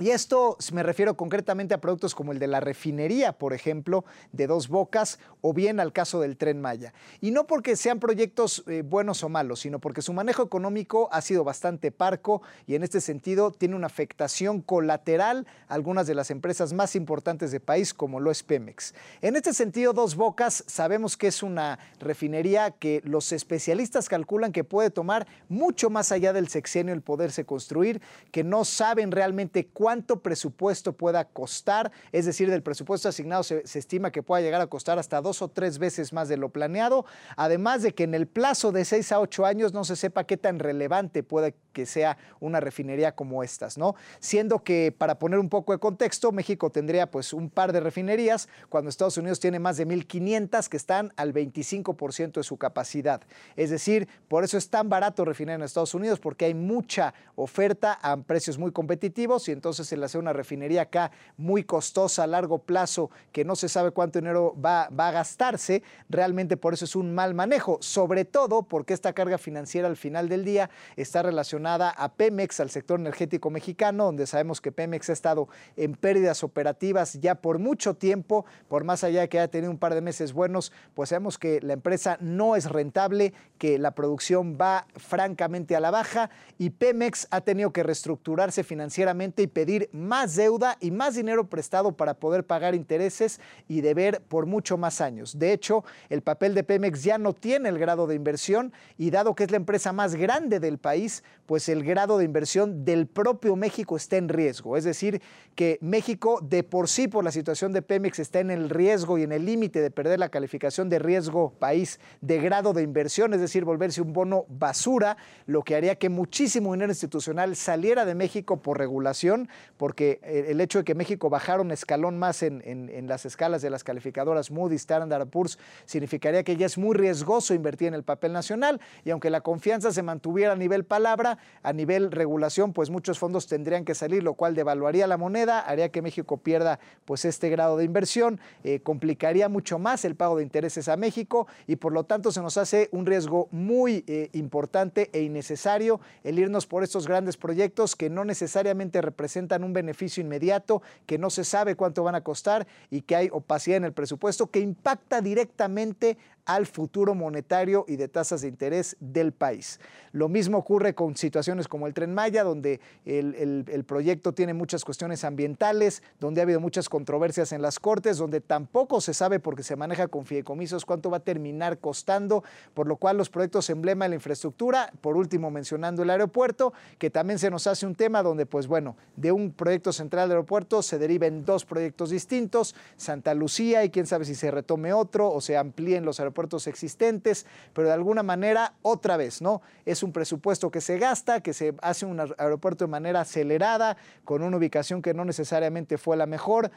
Y 0.00 0.10
esto 0.10 0.56
me 0.72 0.84
refiero 0.84 1.16
concretamente 1.16 1.74
a 1.74 1.80
productos 1.80 2.14
como 2.14 2.30
el 2.30 2.38
de 2.38 2.46
la 2.46 2.60
refinería, 2.60 3.32
por 3.32 3.52
ejemplo, 3.52 4.04
de 4.30 4.46
dos 4.46 4.68
bocas, 4.68 5.18
o 5.40 5.52
bien 5.52 5.80
al 5.80 5.92
caso 5.92 6.20
del 6.20 6.36
tren 6.36 6.60
Maya. 6.60 6.92
Y 7.20 7.32
no 7.32 7.48
porque 7.48 7.74
sean 7.74 7.98
proyectos 7.98 8.62
eh, 8.68 8.82
buenos 8.82 9.24
o 9.24 9.28
malos, 9.28 9.60
sino 9.60 9.80
porque 9.80 10.02
su 10.02 10.12
manejo 10.12 10.44
económico 10.44 11.08
ha 11.10 11.20
sido 11.20 11.42
bastante 11.42 11.90
parco 11.90 12.42
y 12.66 12.76
en 12.76 12.84
este 12.84 13.00
sentido 13.00 13.50
tiene 13.50 13.74
una 13.74 13.88
afectación 13.88 14.60
colateral 14.60 15.46
a 15.66 15.74
algunas 15.74 16.06
de 16.06 16.14
las 16.14 16.30
empresas 16.30 16.72
más 16.72 16.94
importantes 16.94 17.50
del 17.50 17.60
país, 17.60 17.92
como 17.92 18.20
lo 18.20 18.30
es 18.30 18.44
Pemex. 18.44 18.94
En 19.20 19.34
este 19.34 19.52
sentido, 19.52 19.92
dos 19.92 20.14
bocas 20.14 20.62
sabemos 20.68 21.16
que 21.16 21.26
es 21.26 21.42
una 21.42 21.80
refinería 21.98 22.70
que 22.70 23.00
los 23.04 23.32
especialistas 23.32 24.08
calculan 24.08 24.52
que 24.52 24.62
puede 24.62 24.90
tomar 24.90 25.26
mucho 25.48 25.90
más 25.90 26.12
allá 26.12 26.32
del 26.32 26.46
sexenio 26.46 26.94
el 26.94 27.02
poderse 27.02 27.44
construir, 27.44 28.00
que 28.30 28.44
no 28.44 28.64
saben 28.64 29.10
realmente 29.10 29.66
cuánto 29.66 29.87
cuánto 29.88 30.20
presupuesto 30.20 30.92
pueda 30.92 31.24
costar, 31.24 31.90
es 32.12 32.26
decir, 32.26 32.50
del 32.50 32.62
presupuesto 32.62 33.08
asignado 33.08 33.42
se, 33.42 33.62
estima 33.64 34.10
que 34.10 34.22
pueda 34.22 34.42
llegar 34.42 34.60
a 34.60 34.66
costar 34.66 34.98
hasta 34.98 35.22
dos 35.22 35.40
o 35.40 35.48
tres 35.48 35.78
veces 35.78 36.12
más 36.12 36.28
de 36.28 36.36
lo 36.36 36.50
planeado, 36.50 37.06
además 37.38 37.80
de 37.80 37.94
que 37.94 38.04
en 38.04 38.12
el 38.12 38.26
plazo 38.26 38.70
de 38.70 38.84
seis 38.84 39.12
a 39.12 39.18
ocho 39.18 39.46
años 39.46 39.72
no 39.72 39.84
se 39.84 39.96
sepa 39.96 40.24
qué 40.24 40.36
tan 40.36 40.58
relevante 40.58 41.22
puede 41.22 41.54
que 41.78 41.86
sea 41.86 42.18
una 42.40 42.58
refinería 42.58 43.14
como 43.14 43.44
estas, 43.44 43.78
¿no? 43.78 43.94
Siendo 44.18 44.64
que, 44.64 44.92
para 44.98 45.20
poner 45.20 45.38
un 45.38 45.48
poco 45.48 45.70
de 45.72 45.78
contexto, 45.78 46.32
México 46.32 46.70
tendría 46.70 47.08
pues 47.08 47.32
un 47.32 47.50
par 47.50 47.72
de 47.72 47.78
refinerías, 47.78 48.48
cuando 48.68 48.90
Estados 48.90 49.16
Unidos 49.16 49.38
tiene 49.38 49.60
más 49.60 49.76
de 49.76 49.86
1.500 49.86 50.68
que 50.68 50.76
están 50.76 51.12
al 51.14 51.32
25% 51.32 52.32
de 52.32 52.42
su 52.42 52.56
capacidad. 52.56 53.20
Es 53.54 53.70
decir, 53.70 54.08
por 54.26 54.42
eso 54.42 54.58
es 54.58 54.70
tan 54.70 54.88
barato 54.88 55.24
refinar 55.24 55.54
en 55.54 55.62
Estados 55.62 55.94
Unidos, 55.94 56.18
porque 56.18 56.46
hay 56.46 56.54
mucha 56.54 57.14
oferta 57.36 57.92
a 58.02 58.16
precios 58.16 58.58
muy 58.58 58.72
competitivos 58.72 59.48
y 59.48 59.52
entonces 59.52 59.86
se 59.86 59.96
le 59.96 60.04
hace 60.04 60.18
una 60.18 60.32
refinería 60.32 60.82
acá 60.82 61.12
muy 61.36 61.62
costosa 61.62 62.24
a 62.24 62.26
largo 62.26 62.58
plazo, 62.58 63.12
que 63.30 63.44
no 63.44 63.54
se 63.54 63.68
sabe 63.68 63.92
cuánto 63.92 64.18
dinero 64.18 64.56
va, 64.60 64.88
va 64.88 65.08
a 65.08 65.12
gastarse, 65.12 65.84
realmente 66.08 66.56
por 66.56 66.74
eso 66.74 66.86
es 66.86 66.96
un 66.96 67.14
mal 67.14 67.34
manejo, 67.34 67.78
sobre 67.80 68.24
todo 68.24 68.64
porque 68.64 68.94
esta 68.94 69.12
carga 69.12 69.38
financiera 69.38 69.86
al 69.86 69.96
final 69.96 70.28
del 70.28 70.44
día 70.44 70.70
está 70.96 71.22
relacionada 71.22 71.67
a 71.74 72.12
Pemex, 72.14 72.60
al 72.60 72.70
sector 72.70 72.98
energético 72.98 73.50
mexicano, 73.50 74.04
donde 74.04 74.26
sabemos 74.26 74.60
que 74.60 74.72
Pemex 74.72 75.10
ha 75.10 75.12
estado 75.12 75.48
en 75.76 75.94
pérdidas 75.94 76.42
operativas 76.42 77.14
ya 77.20 77.36
por 77.36 77.58
mucho 77.58 77.94
tiempo, 77.94 78.46
por 78.68 78.84
más 78.84 79.04
allá 79.04 79.20
de 79.20 79.28
que 79.28 79.38
haya 79.38 79.50
tenido 79.50 79.70
un 79.70 79.78
par 79.78 79.94
de 79.94 80.00
meses 80.00 80.32
buenos, 80.32 80.72
pues 80.94 81.10
sabemos 81.10 81.38
que 81.38 81.60
la 81.60 81.74
empresa 81.74 82.16
no 82.20 82.56
es 82.56 82.66
rentable, 82.66 83.34
que 83.58 83.78
la 83.78 83.92
producción 83.92 84.56
va 84.60 84.86
francamente 84.96 85.76
a 85.76 85.80
la 85.80 85.90
baja 85.90 86.30
y 86.58 86.70
Pemex 86.70 87.28
ha 87.30 87.40
tenido 87.40 87.72
que 87.72 87.82
reestructurarse 87.82 88.64
financieramente 88.64 89.42
y 89.42 89.46
pedir 89.46 89.88
más 89.92 90.36
deuda 90.36 90.76
y 90.80 90.90
más 90.90 91.14
dinero 91.14 91.48
prestado 91.48 91.92
para 91.92 92.14
poder 92.14 92.44
pagar 92.44 92.74
intereses 92.74 93.40
y 93.66 93.80
deber 93.80 94.22
por 94.22 94.46
mucho 94.46 94.76
más 94.76 95.00
años. 95.00 95.38
De 95.38 95.52
hecho, 95.52 95.84
el 96.08 96.22
papel 96.22 96.54
de 96.54 96.64
Pemex 96.64 97.02
ya 97.02 97.18
no 97.18 97.32
tiene 97.32 97.68
el 97.68 97.78
grado 97.78 98.06
de 98.06 98.14
inversión 98.14 98.72
y 98.96 99.10
dado 99.10 99.34
que 99.34 99.44
es 99.44 99.50
la 99.50 99.56
empresa 99.56 99.92
más 99.92 100.14
grande 100.14 100.60
del 100.60 100.78
país, 100.78 101.24
pues 101.46 101.57
el 101.68 101.82
grado 101.82 102.18
de 102.18 102.24
inversión 102.24 102.84
del 102.84 103.06
propio 103.06 103.56
México 103.56 103.96
está 103.96 104.18
en 104.18 104.28
riesgo. 104.28 104.76
Es 104.76 104.84
decir, 104.84 105.22
que 105.54 105.78
México 105.80 106.40
de 106.42 106.62
por 106.62 106.88
sí 106.88 107.08
por 107.08 107.24
la 107.24 107.32
situación 107.32 107.72
de 107.72 107.80
Pemex 107.80 108.18
está 108.18 108.40
en 108.40 108.50
el 108.50 108.68
riesgo 108.68 109.16
y 109.16 109.22
en 109.22 109.32
el 109.32 109.46
límite 109.46 109.80
de 109.80 109.90
perder 109.90 110.18
la 110.18 110.28
calificación 110.28 110.90
de 110.90 110.98
riesgo 110.98 111.54
país 111.58 111.98
de 112.20 112.38
grado 112.38 112.72
de 112.74 112.82
inversión, 112.82 113.32
es 113.32 113.40
decir, 113.40 113.64
volverse 113.64 114.02
un 114.02 114.12
bono 114.12 114.44
basura, 114.48 115.16
lo 115.46 115.62
que 115.62 115.74
haría 115.74 115.96
que 115.96 116.10
muchísimo 116.10 116.74
dinero 116.74 116.92
institucional 116.92 117.56
saliera 117.56 118.04
de 118.04 118.14
México 118.14 118.60
por 118.60 118.78
regulación, 118.78 119.48
porque 119.78 120.20
el 120.22 120.60
hecho 120.60 120.78
de 120.78 120.84
que 120.84 120.94
México 120.94 121.30
bajara 121.30 121.62
un 121.62 121.70
escalón 121.70 122.18
más 122.18 122.42
en, 122.42 122.62
en 122.64 123.08
las 123.08 123.24
escalas 123.24 123.62
de 123.62 123.70
las 123.70 123.82
calificadoras 123.82 124.50
Moody's, 124.50 124.82
Standard 124.82 125.28
Poor's, 125.28 125.58
significaría 125.86 126.42
que 126.42 126.56
ya 126.56 126.66
es 126.66 126.76
muy 126.76 126.94
riesgoso 126.94 127.54
invertir 127.54 127.88
en 127.88 127.94
el 127.94 128.02
papel 128.02 128.32
nacional 128.32 128.80
y 129.04 129.10
aunque 129.10 129.30
la 129.30 129.40
confianza 129.40 129.92
se 129.92 130.02
mantuviera 130.02 130.52
a 130.52 130.56
nivel 130.56 130.84
palabra, 130.84 131.37
a 131.62 131.72
nivel 131.72 132.10
regulación, 132.10 132.72
pues 132.72 132.90
muchos 132.90 133.18
fondos 133.18 133.46
tendrían 133.46 133.84
que 133.84 133.94
salir, 133.94 134.22
lo 134.22 134.34
cual 134.34 134.54
devaluaría 134.54 135.06
la 135.06 135.16
moneda, 135.16 135.60
haría 135.60 135.90
que 135.90 136.02
México 136.02 136.38
pierda 136.38 136.78
pues 137.04 137.24
este 137.24 137.48
grado 137.50 137.76
de 137.76 137.84
inversión, 137.84 138.40
eh, 138.64 138.80
complicaría 138.80 139.48
mucho 139.48 139.78
más 139.78 140.04
el 140.04 140.14
pago 140.14 140.36
de 140.36 140.42
intereses 140.42 140.88
a 140.88 140.96
México 140.96 141.46
y 141.66 141.76
por 141.76 141.92
lo 141.92 142.04
tanto 142.04 142.32
se 142.32 142.40
nos 142.40 142.56
hace 142.56 142.88
un 142.92 143.06
riesgo 143.06 143.48
muy 143.50 144.04
eh, 144.06 144.30
importante 144.32 145.10
e 145.12 145.22
innecesario 145.22 146.00
el 146.24 146.38
irnos 146.38 146.66
por 146.66 146.82
estos 146.82 147.06
grandes 147.06 147.36
proyectos 147.36 147.96
que 147.96 148.10
no 148.10 148.24
necesariamente 148.24 149.00
representan 149.02 149.64
un 149.64 149.72
beneficio 149.72 150.22
inmediato, 150.22 150.82
que 151.06 151.18
no 151.18 151.30
se 151.30 151.44
sabe 151.44 151.74
cuánto 151.74 152.02
van 152.02 152.14
a 152.14 152.22
costar 152.22 152.66
y 152.90 153.02
que 153.02 153.16
hay 153.16 153.28
opacidad 153.32 153.78
en 153.78 153.84
el 153.84 153.92
presupuesto 153.92 154.48
que 154.50 154.60
impacta 154.60 155.20
directamente 155.20 156.16
al 156.48 156.66
futuro 156.66 157.14
monetario 157.14 157.84
y 157.86 157.96
de 157.96 158.08
tasas 158.08 158.40
de 158.40 158.48
interés 158.48 158.96
del 159.00 159.32
país. 159.32 159.80
Lo 160.12 160.30
mismo 160.30 160.56
ocurre 160.56 160.94
con 160.94 161.14
situaciones 161.28 161.68
como 161.68 161.86
el 161.86 161.92
tren 161.92 162.14
Maya, 162.14 162.42
donde 162.42 162.80
el, 163.04 163.84
proyecto 163.86 164.32
tiene 164.32 164.54
muchas 164.54 164.84
cuestiones 164.84 165.24
ambientales, 165.24 166.02
donde 166.20 166.40
ha 166.40 166.44
habido 166.44 166.58
muchas 166.58 166.88
controversias 166.88 167.52
en 167.52 167.60
las 167.60 167.78
cortes, 167.78 168.16
donde 168.16 168.40
tampoco 168.40 169.00
se 169.00 169.12
sabe 169.12 169.40
porque 169.40 169.62
se 169.62 169.76
maneja 169.76 170.08
con 170.08 170.24
fideicomisos 170.24 170.86
cuánto 170.86 171.10
va 171.10 171.18
a 171.18 171.20
terminar 171.20 171.78
costando, 171.78 172.42
por 172.74 172.86
lo 172.86 172.96
cual 172.96 173.18
los 173.18 173.28
proyectos 173.28 173.68
emblema 173.68 174.06
de 174.06 174.10
la 174.10 174.14
infraestructura, 174.14 174.90
por 175.02 175.16
último 175.16 175.50
mencionando 175.50 176.02
el 176.02 176.10
aeropuerto, 176.10 176.72
que 176.98 177.10
también 177.10 177.38
se 177.38 177.50
nos 177.50 177.66
hace 177.66 177.86
un 177.86 177.94
tema 177.94 178.22
donde, 178.22 178.46
pues 178.46 178.66
bueno, 178.66 178.96
de 179.16 179.30
un 179.30 179.52
proyecto 179.52 179.92
central 179.92 180.28
de 180.28 180.34
aeropuerto 180.34 180.82
se 180.82 180.98
deriven 180.98 181.44
dos 181.44 181.66
proyectos 181.66 182.10
distintos, 182.10 182.74
Santa 182.96 183.34
Lucía 183.34 183.84
y 183.84 183.90
quién 183.90 184.06
sabe 184.06 184.24
si 184.24 184.34
se 184.34 184.50
retome 184.50 184.94
otro 184.94 185.30
o 185.30 185.40
se 185.42 185.58
amplíen 185.58 186.06
los 186.06 186.20
aeropuertos 186.20 186.66
existentes, 186.66 187.44
pero 187.74 187.88
de 187.88 187.94
alguna 187.94 188.22
manera, 188.22 188.72
otra 188.80 189.18
vez, 189.18 189.42
¿no? 189.42 189.60
Es 189.84 190.02
un 190.02 190.12
presupuesto 190.12 190.70
que 190.70 190.80
se 190.80 190.98
gasta, 190.98 191.17
que 191.42 191.52
se 191.52 191.74
hace 191.82 192.06
un 192.06 192.20
aeropuerto 192.20 192.84
de 192.84 192.90
manera 192.90 193.20
acelerada, 193.20 193.96
con 194.24 194.42
una 194.42 194.56
ubicación 194.56 195.02
que 195.02 195.14
no 195.14 195.24
necesariamente 195.24 195.98
fue 195.98 196.16
la 196.16 196.26
mejor, 196.26 196.70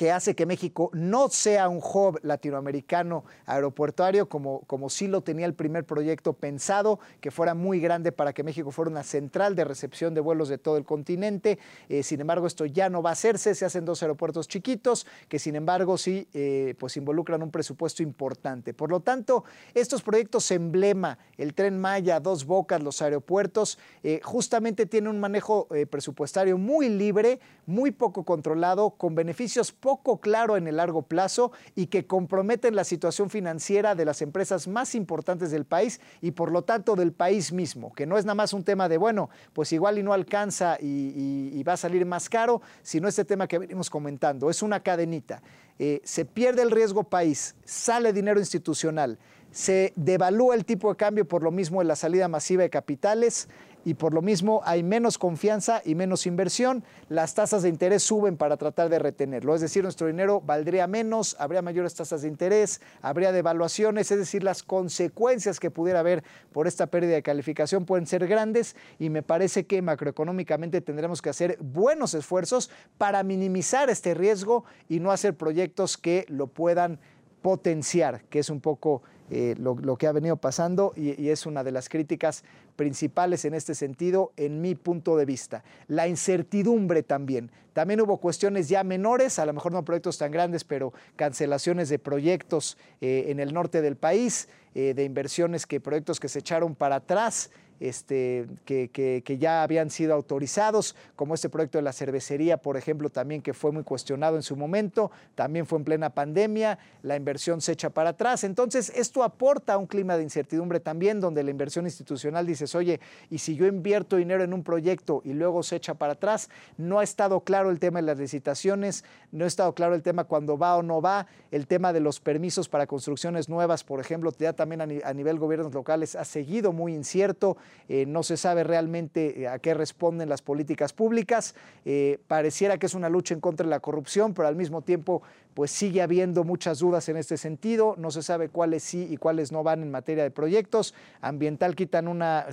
que 0.00 0.12
hace 0.12 0.34
que 0.34 0.46
México 0.46 0.88
no 0.94 1.28
sea 1.28 1.68
un 1.68 1.76
hub 1.76 2.20
latinoamericano 2.22 3.22
aeropuertuario 3.44 4.30
como, 4.30 4.60
como 4.60 4.88
sí 4.88 5.08
lo 5.08 5.20
tenía 5.20 5.44
el 5.44 5.52
primer 5.52 5.84
proyecto 5.84 6.32
pensado, 6.32 7.00
que 7.20 7.30
fuera 7.30 7.52
muy 7.52 7.80
grande 7.80 8.10
para 8.10 8.32
que 8.32 8.42
México 8.42 8.70
fuera 8.70 8.90
una 8.90 9.02
central 9.02 9.54
de 9.54 9.66
recepción 9.66 10.14
de 10.14 10.22
vuelos 10.22 10.48
de 10.48 10.56
todo 10.56 10.78
el 10.78 10.86
continente. 10.86 11.58
Eh, 11.90 12.02
sin 12.02 12.22
embargo, 12.22 12.46
esto 12.46 12.64
ya 12.64 12.88
no 12.88 13.02
va 13.02 13.10
a 13.10 13.12
hacerse, 13.12 13.54
se 13.54 13.66
hacen 13.66 13.84
dos 13.84 14.00
aeropuertos 14.02 14.48
chiquitos 14.48 15.06
que 15.28 15.38
sin 15.38 15.54
embargo 15.54 15.98
sí 15.98 16.26
eh, 16.32 16.74
pues 16.78 16.96
involucran 16.96 17.42
un 17.42 17.50
presupuesto 17.50 18.02
importante. 18.02 18.72
Por 18.72 18.88
lo 18.88 19.00
tanto, 19.00 19.44
estos 19.74 20.00
proyectos 20.00 20.50
emblema, 20.50 21.18
el 21.36 21.52
tren 21.52 21.78
Maya, 21.78 22.20
Dos 22.20 22.46
Bocas, 22.46 22.82
los 22.82 23.02
aeropuertos, 23.02 23.78
eh, 24.02 24.22
justamente 24.24 24.86
tienen 24.86 25.10
un 25.10 25.20
manejo 25.20 25.68
presupuestario 25.90 26.56
muy 26.56 26.88
libre, 26.88 27.38
muy 27.66 27.90
poco 27.90 28.24
controlado, 28.24 28.92
con 28.92 29.14
beneficios 29.14 29.72
poco 29.90 30.20
claro 30.20 30.56
en 30.56 30.68
el 30.68 30.76
largo 30.76 31.02
plazo 31.02 31.50
y 31.74 31.88
que 31.88 32.06
comprometen 32.06 32.76
la 32.76 32.84
situación 32.84 33.28
financiera 33.28 33.96
de 33.96 34.04
las 34.04 34.22
empresas 34.22 34.68
más 34.68 34.94
importantes 34.94 35.50
del 35.50 35.64
país 35.64 36.00
y 36.20 36.30
por 36.30 36.52
lo 36.52 36.62
tanto 36.62 36.94
del 36.94 37.10
país 37.10 37.52
mismo, 37.52 37.92
que 37.92 38.06
no 38.06 38.16
es 38.16 38.24
nada 38.24 38.36
más 38.36 38.52
un 38.52 38.62
tema 38.62 38.88
de, 38.88 38.98
bueno, 38.98 39.30
pues 39.52 39.72
igual 39.72 39.98
y 39.98 40.04
no 40.04 40.12
alcanza 40.12 40.78
y, 40.80 41.60
va 41.64 41.72
a 41.72 41.76
salir 41.76 42.06
más 42.06 42.28
caro, 42.28 42.62
sino 42.82 43.08
este 43.08 43.24
tema 43.24 43.48
que 43.48 43.58
venimos 43.58 43.90
comentando, 43.90 44.48
es 44.48 44.62
una 44.62 44.80
cadenita. 44.80 45.42
Eh, 45.80 46.00
se 46.04 46.24
pierde 46.24 46.62
el 46.62 46.70
riesgo 46.70 47.02
país, 47.02 47.56
sale 47.64 48.12
dinero 48.12 48.38
institucional, 48.38 49.18
se 49.50 49.92
devalúa 49.96 50.54
el 50.54 50.64
tipo 50.64 50.88
de 50.90 50.96
cambio 50.96 51.26
por 51.26 51.42
lo 51.42 51.50
mismo 51.50 51.80
de 51.80 51.86
la 51.86 51.96
salida 51.96 52.28
masiva 52.28 52.62
de 52.62 52.70
capitales, 52.70 53.48
y 53.84 53.94
por 53.94 54.14
lo 54.14 54.22
mismo 54.22 54.60
hay 54.64 54.82
menos 54.82 55.18
confianza 55.18 55.82
y 55.84 55.94
menos 55.94 56.26
inversión, 56.26 56.84
las 57.08 57.34
tasas 57.34 57.62
de 57.62 57.68
interés 57.68 58.02
suben 58.02 58.36
para 58.36 58.56
tratar 58.56 58.88
de 58.88 58.98
retenerlo, 58.98 59.54
es 59.54 59.60
decir, 59.60 59.82
nuestro 59.82 60.06
dinero 60.06 60.40
valdría 60.40 60.86
menos, 60.86 61.36
habría 61.38 61.62
mayores 61.62 61.94
tasas 61.94 62.22
de 62.22 62.28
interés, 62.28 62.80
habría 63.02 63.32
devaluaciones, 63.32 64.10
es 64.10 64.18
decir, 64.18 64.44
las 64.44 64.62
consecuencias 64.62 65.60
que 65.60 65.70
pudiera 65.70 66.00
haber 66.00 66.24
por 66.52 66.66
esta 66.66 66.86
pérdida 66.86 67.14
de 67.14 67.22
calificación 67.22 67.84
pueden 67.84 68.06
ser 68.06 68.26
grandes 68.26 68.76
y 68.98 69.10
me 69.10 69.22
parece 69.22 69.66
que 69.66 69.82
macroeconómicamente 69.82 70.80
tendremos 70.80 71.22
que 71.22 71.30
hacer 71.30 71.58
buenos 71.60 72.14
esfuerzos 72.14 72.70
para 72.98 73.22
minimizar 73.22 73.90
este 73.90 74.14
riesgo 74.14 74.64
y 74.88 75.00
no 75.00 75.12
hacer 75.12 75.36
proyectos 75.36 75.96
que 75.96 76.24
lo 76.28 76.46
puedan 76.46 76.98
potenciar, 77.42 78.22
que 78.24 78.40
es 78.40 78.50
un 78.50 78.60
poco 78.60 79.02
eh, 79.30 79.54
lo, 79.58 79.96
que 79.96 80.08
ha 80.08 80.12
venido 80.12 80.36
pasando 80.36 80.92
y, 80.96 81.28
es 81.28 81.46
una 81.46 81.62
de 81.62 81.70
las 81.70 81.88
críticas 81.88 82.42
principales 82.80 83.44
en 83.44 83.52
este 83.52 83.74
sentido, 83.74 84.32
en 84.38 84.62
mi 84.62 84.74
punto 84.74 85.14
de 85.18 85.26
vista. 85.26 85.62
La 85.86 86.08
incertidumbre 86.08 87.02
también. 87.02 87.50
También 87.74 88.00
hubo 88.00 88.16
cuestiones 88.16 88.70
ya 88.70 88.84
menores, 88.84 89.38
a 89.38 89.44
lo 89.44 89.52
mejor 89.52 89.72
no 89.72 89.84
proyectos 89.84 90.16
tan 90.16 90.32
grandes, 90.32 90.64
pero 90.64 90.94
cancelaciones 91.14 91.90
de 91.90 91.98
proyectos 91.98 92.78
eh, 93.02 93.26
en 93.28 93.38
el 93.38 93.52
norte 93.52 93.82
del 93.82 93.96
país, 93.96 94.48
eh, 94.74 94.94
de 94.94 95.04
inversiones 95.04 95.66
que 95.66 95.78
proyectos 95.78 96.20
que 96.20 96.30
se 96.30 96.38
echaron 96.38 96.74
para 96.74 96.96
atrás 96.96 97.50
este, 97.80 98.46
que, 98.64 99.36
ya 99.40 99.62
habían 99.62 99.90
sido 99.90 100.14
autorizados, 100.14 100.94
como 101.16 101.34
este 101.34 101.48
proyecto 101.48 101.78
de 101.78 101.82
la 101.82 101.92
cervecería, 101.92 102.58
por 102.58 102.76
ejemplo, 102.76 103.08
también 103.08 103.42
que 103.42 103.54
fue 103.54 103.72
muy 103.72 103.82
cuestionado 103.82 104.36
en 104.36 104.42
su 104.42 104.54
momento, 104.54 105.10
también 105.34 105.66
fue 105.66 105.78
en 105.78 105.84
plena 105.84 106.10
pandemia, 106.10 106.78
la 107.02 107.16
inversión 107.16 107.60
se 107.60 107.72
echa 107.72 107.90
para 107.90 108.10
atrás. 108.10 108.44
Entonces, 108.44 108.92
esto 108.94 109.22
aporta 109.22 109.74
a 109.74 109.78
un 109.78 109.86
clima 109.86 110.16
de 110.16 110.22
incertidumbre 110.22 110.80
también, 110.80 111.20
donde 111.20 111.42
la 111.42 111.50
inversión 111.50 111.86
institucional 111.86 112.46
dices, 112.46 112.74
oye, 112.74 113.00
y 113.30 113.38
si 113.38 113.56
yo 113.56 113.66
invierto 113.66 114.16
dinero 114.16 114.44
en 114.44 114.52
un 114.52 114.62
proyecto 114.62 115.22
y 115.24 115.32
luego 115.32 115.62
se 115.62 115.76
echa 115.76 115.94
para 115.94 116.12
atrás, 116.12 116.50
no 116.76 116.98
ha 116.98 117.02
estado 117.02 117.40
claro 117.40 117.70
el 117.70 117.78
tema 117.78 118.00
de 118.00 118.06
las 118.06 118.18
licitaciones, 118.18 119.04
no 119.32 119.44
ha 119.44 119.48
estado 119.48 119.74
claro 119.74 119.94
el 119.94 120.02
tema 120.02 120.24
cuando 120.24 120.58
va 120.58 120.76
o 120.76 120.82
no 120.82 121.00
va, 121.00 121.26
el 121.50 121.66
tema 121.66 121.92
de 121.92 122.00
los 122.00 122.20
permisos 122.20 122.68
para 122.68 122.86
construcciones 122.86 123.48
nuevas, 123.48 123.84
por 123.84 124.00
ejemplo, 124.00 124.32
ya 124.38 124.52
también 124.52 124.80
a, 124.80 125.14
nivel 125.14 125.38
gobiernos 125.38 125.72
locales 125.72 126.16
ha 126.16 126.24
seguido 126.24 126.72
muy 126.72 126.94
incierto. 126.94 127.56
Eh, 127.88 128.06
no 128.06 128.22
se 128.22 128.36
sabe 128.36 128.62
realmente 128.62 129.42
eh, 129.42 129.48
a 129.48 129.58
qué 129.58 129.74
responden 129.74 130.28
las 130.28 130.42
políticas 130.42 130.92
públicas. 130.92 131.56
Eh, 131.84 132.18
pareciera 132.28 132.78
que 132.78 132.86
es 132.86 132.94
una 132.94 133.08
lucha 133.08 133.34
en 133.34 133.40
contra 133.40 133.64
de 133.64 133.70
la 133.70 133.80
corrupción, 133.80 134.32
pero 134.32 134.46
al 134.46 134.54
mismo 134.54 134.82
tiempo 134.82 135.22
pues 135.54 135.72
sigue 135.72 136.00
habiendo 136.00 136.44
muchas 136.44 136.78
dudas 136.78 137.08
en 137.08 137.16
este 137.16 137.36
sentido, 137.36 137.96
no 137.98 138.12
se 138.12 138.22
sabe 138.22 138.48
cuáles 138.48 138.84
sí 138.84 139.08
y 139.10 139.16
cuáles 139.16 139.50
no 139.50 139.64
van 139.64 139.82
en 139.82 139.90
materia 139.90 140.22
de 140.22 140.30
proyectos. 140.30 140.94
Ambiental 141.20 141.74
quitan 141.74 142.06
una, 142.06 142.46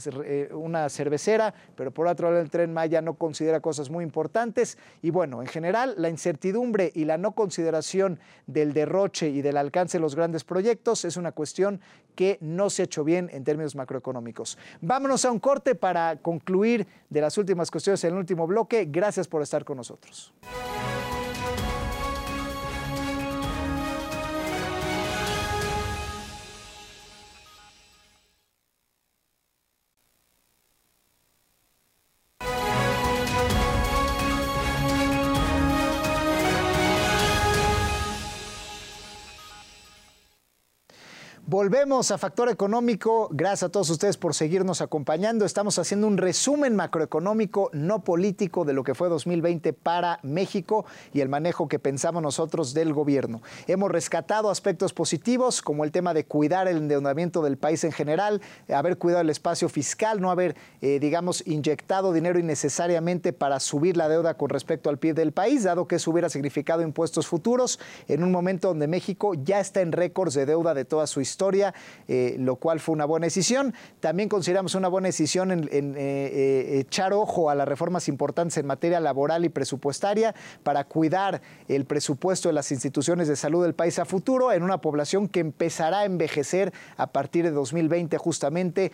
una 0.52 0.90
cervecera, 0.90 1.54
pero 1.76 1.92
por 1.92 2.08
otro 2.08 2.30
lado 2.32 2.42
el 2.42 2.50
tren 2.50 2.74
Maya 2.74 3.04
no 3.04 3.14
considera 3.14 3.60
cosas 3.60 3.92
muy 3.92 4.04
importantes. 4.04 4.80
Y 5.04 5.12
bueno, 5.12 5.42
en 5.42 5.48
general, 5.48 5.94
la 5.98 6.10
incertidumbre 6.10 6.92
y 6.96 7.06
la 7.06 7.20
no 7.20 7.34
consideración 7.34 8.20
del 8.48 8.74
derroche 8.74 9.30
y 9.30 9.44
del 9.44 9.58
alcance 9.58 10.00
de 10.00 10.02
los 10.02 10.16
grandes 10.16 10.44
proyectos 10.44 11.06
es 11.06 11.18
una 11.18 11.32
cuestión 11.32 11.80
que 12.16 12.40
no 12.42 12.72
se 12.72 12.82
ha 12.82 12.86
hecho 12.86 13.04
bien 13.04 13.30
en 13.32 13.44
términos 13.44 13.76
macroeconómicos. 13.76 14.58
Vámonos 15.08 15.24
a 15.24 15.32
un 15.32 15.40
corte 15.40 15.74
para 15.74 16.18
concluir 16.18 16.86
de 17.10 17.22
las 17.22 17.38
últimas 17.38 17.72
cuestiones 17.72 18.04
en 18.04 18.12
el 18.12 18.18
último 18.18 18.46
bloque. 18.46 18.90
Gracias 18.92 19.26
por 19.26 19.42
estar 19.42 19.64
con 19.64 19.78
nosotros. 19.78 20.34
Volvemos 41.68 42.12
a 42.12 42.18
Factor 42.18 42.48
Económico. 42.48 43.28
Gracias 43.30 43.64
a 43.64 43.70
todos 43.70 43.90
ustedes 43.90 44.16
por 44.16 44.34
seguirnos 44.34 44.80
acompañando. 44.80 45.44
Estamos 45.44 45.78
haciendo 45.78 46.08
un 46.08 46.16
resumen 46.16 46.78
macroeconómico 46.78 47.70
no 47.74 48.06
político 48.06 48.64
de 48.64 48.72
lo 48.72 48.86
que 48.86 48.96
fue 48.96 49.10
2020 49.10 49.74
para 49.74 50.22
México 50.24 50.86
y 51.12 51.20
el 51.20 51.28
manejo 51.28 51.68
que 51.68 51.78
pensamos 51.78 52.24
nosotros 52.24 52.74
del 52.74 52.94
gobierno. 52.94 53.42
Hemos 53.68 53.92
rescatado 53.92 54.50
aspectos 54.50 54.94
positivos 54.94 55.62
como 55.62 55.84
el 55.84 55.92
tema 55.92 56.14
de 56.14 56.24
cuidar 56.24 56.70
el 56.70 56.78
endeudamiento 56.78 57.42
del 57.42 57.58
país 57.58 57.84
en 57.84 57.92
general, 57.92 58.42
haber 58.74 58.98
cuidado 58.98 59.24
el 59.24 59.30
espacio 59.30 59.68
fiscal, 59.68 60.22
no 60.22 60.32
haber, 60.32 60.56
eh, 60.80 61.00
digamos, 61.02 61.46
inyectado 61.46 62.14
dinero 62.14 62.40
innecesariamente 62.40 63.34
para 63.34 63.60
subir 63.60 63.98
la 63.98 64.08
deuda 64.08 64.36
con 64.36 64.48
respecto 64.52 64.90
al 64.90 65.00
PIB 65.00 65.16
del 65.16 65.34
país, 65.34 65.64
dado 65.64 65.86
que 65.86 65.96
eso 65.96 66.12
hubiera 66.12 66.30
significado 66.30 66.82
impuestos 66.82 67.28
futuros 67.28 67.78
en 68.08 68.24
un 68.24 68.32
momento 68.32 68.70
donde 68.70 68.88
México 68.88 69.34
ya 69.34 69.60
está 69.60 69.82
en 69.82 69.92
récords 69.92 70.34
de 70.34 70.46
deuda 70.46 70.74
de 70.74 70.86
toda 70.86 71.08
su 71.08 71.20
historia 71.20 71.57
eh, 72.08 72.36
lo 72.40 72.56
cual 72.58 72.80
fue 72.80 72.94
una 72.94 73.06
buena 73.06 73.26
decisión. 73.26 73.74
También 74.00 74.30
consideramos 74.30 74.76
una 74.76 74.88
buena 74.88 75.08
decisión 75.08 75.52
en, 75.52 75.64
eh, 75.64 75.70
eh, 75.98 76.80
echar 76.80 77.14
ojo 77.14 77.50
a 77.50 77.56
las 77.56 77.68
reformas 77.68 78.08
importantes 78.08 78.58
en 78.58 78.66
materia 78.66 79.00
laboral 79.00 79.46
y 79.46 79.50
presupuestaria 79.50 80.36
para 80.64 80.84
cuidar 80.84 81.42
el 81.68 81.86
presupuesto 81.86 82.50
de 82.50 82.54
las 82.54 82.72
instituciones 82.72 83.28
de 83.28 83.36
salud 83.36 83.64
del 83.64 83.74
país 83.74 84.00
a 84.00 84.06
futuro 84.06 84.52
en 84.52 84.64
una 84.64 84.80
población 84.82 85.28
que 85.28 85.40
empezará 85.40 86.00
a 86.00 86.06
envejecer 86.06 86.74
a 86.98 87.08
partir 87.08 87.46
de 87.46 87.52
2020 87.52 88.18
justamente, 88.18 88.92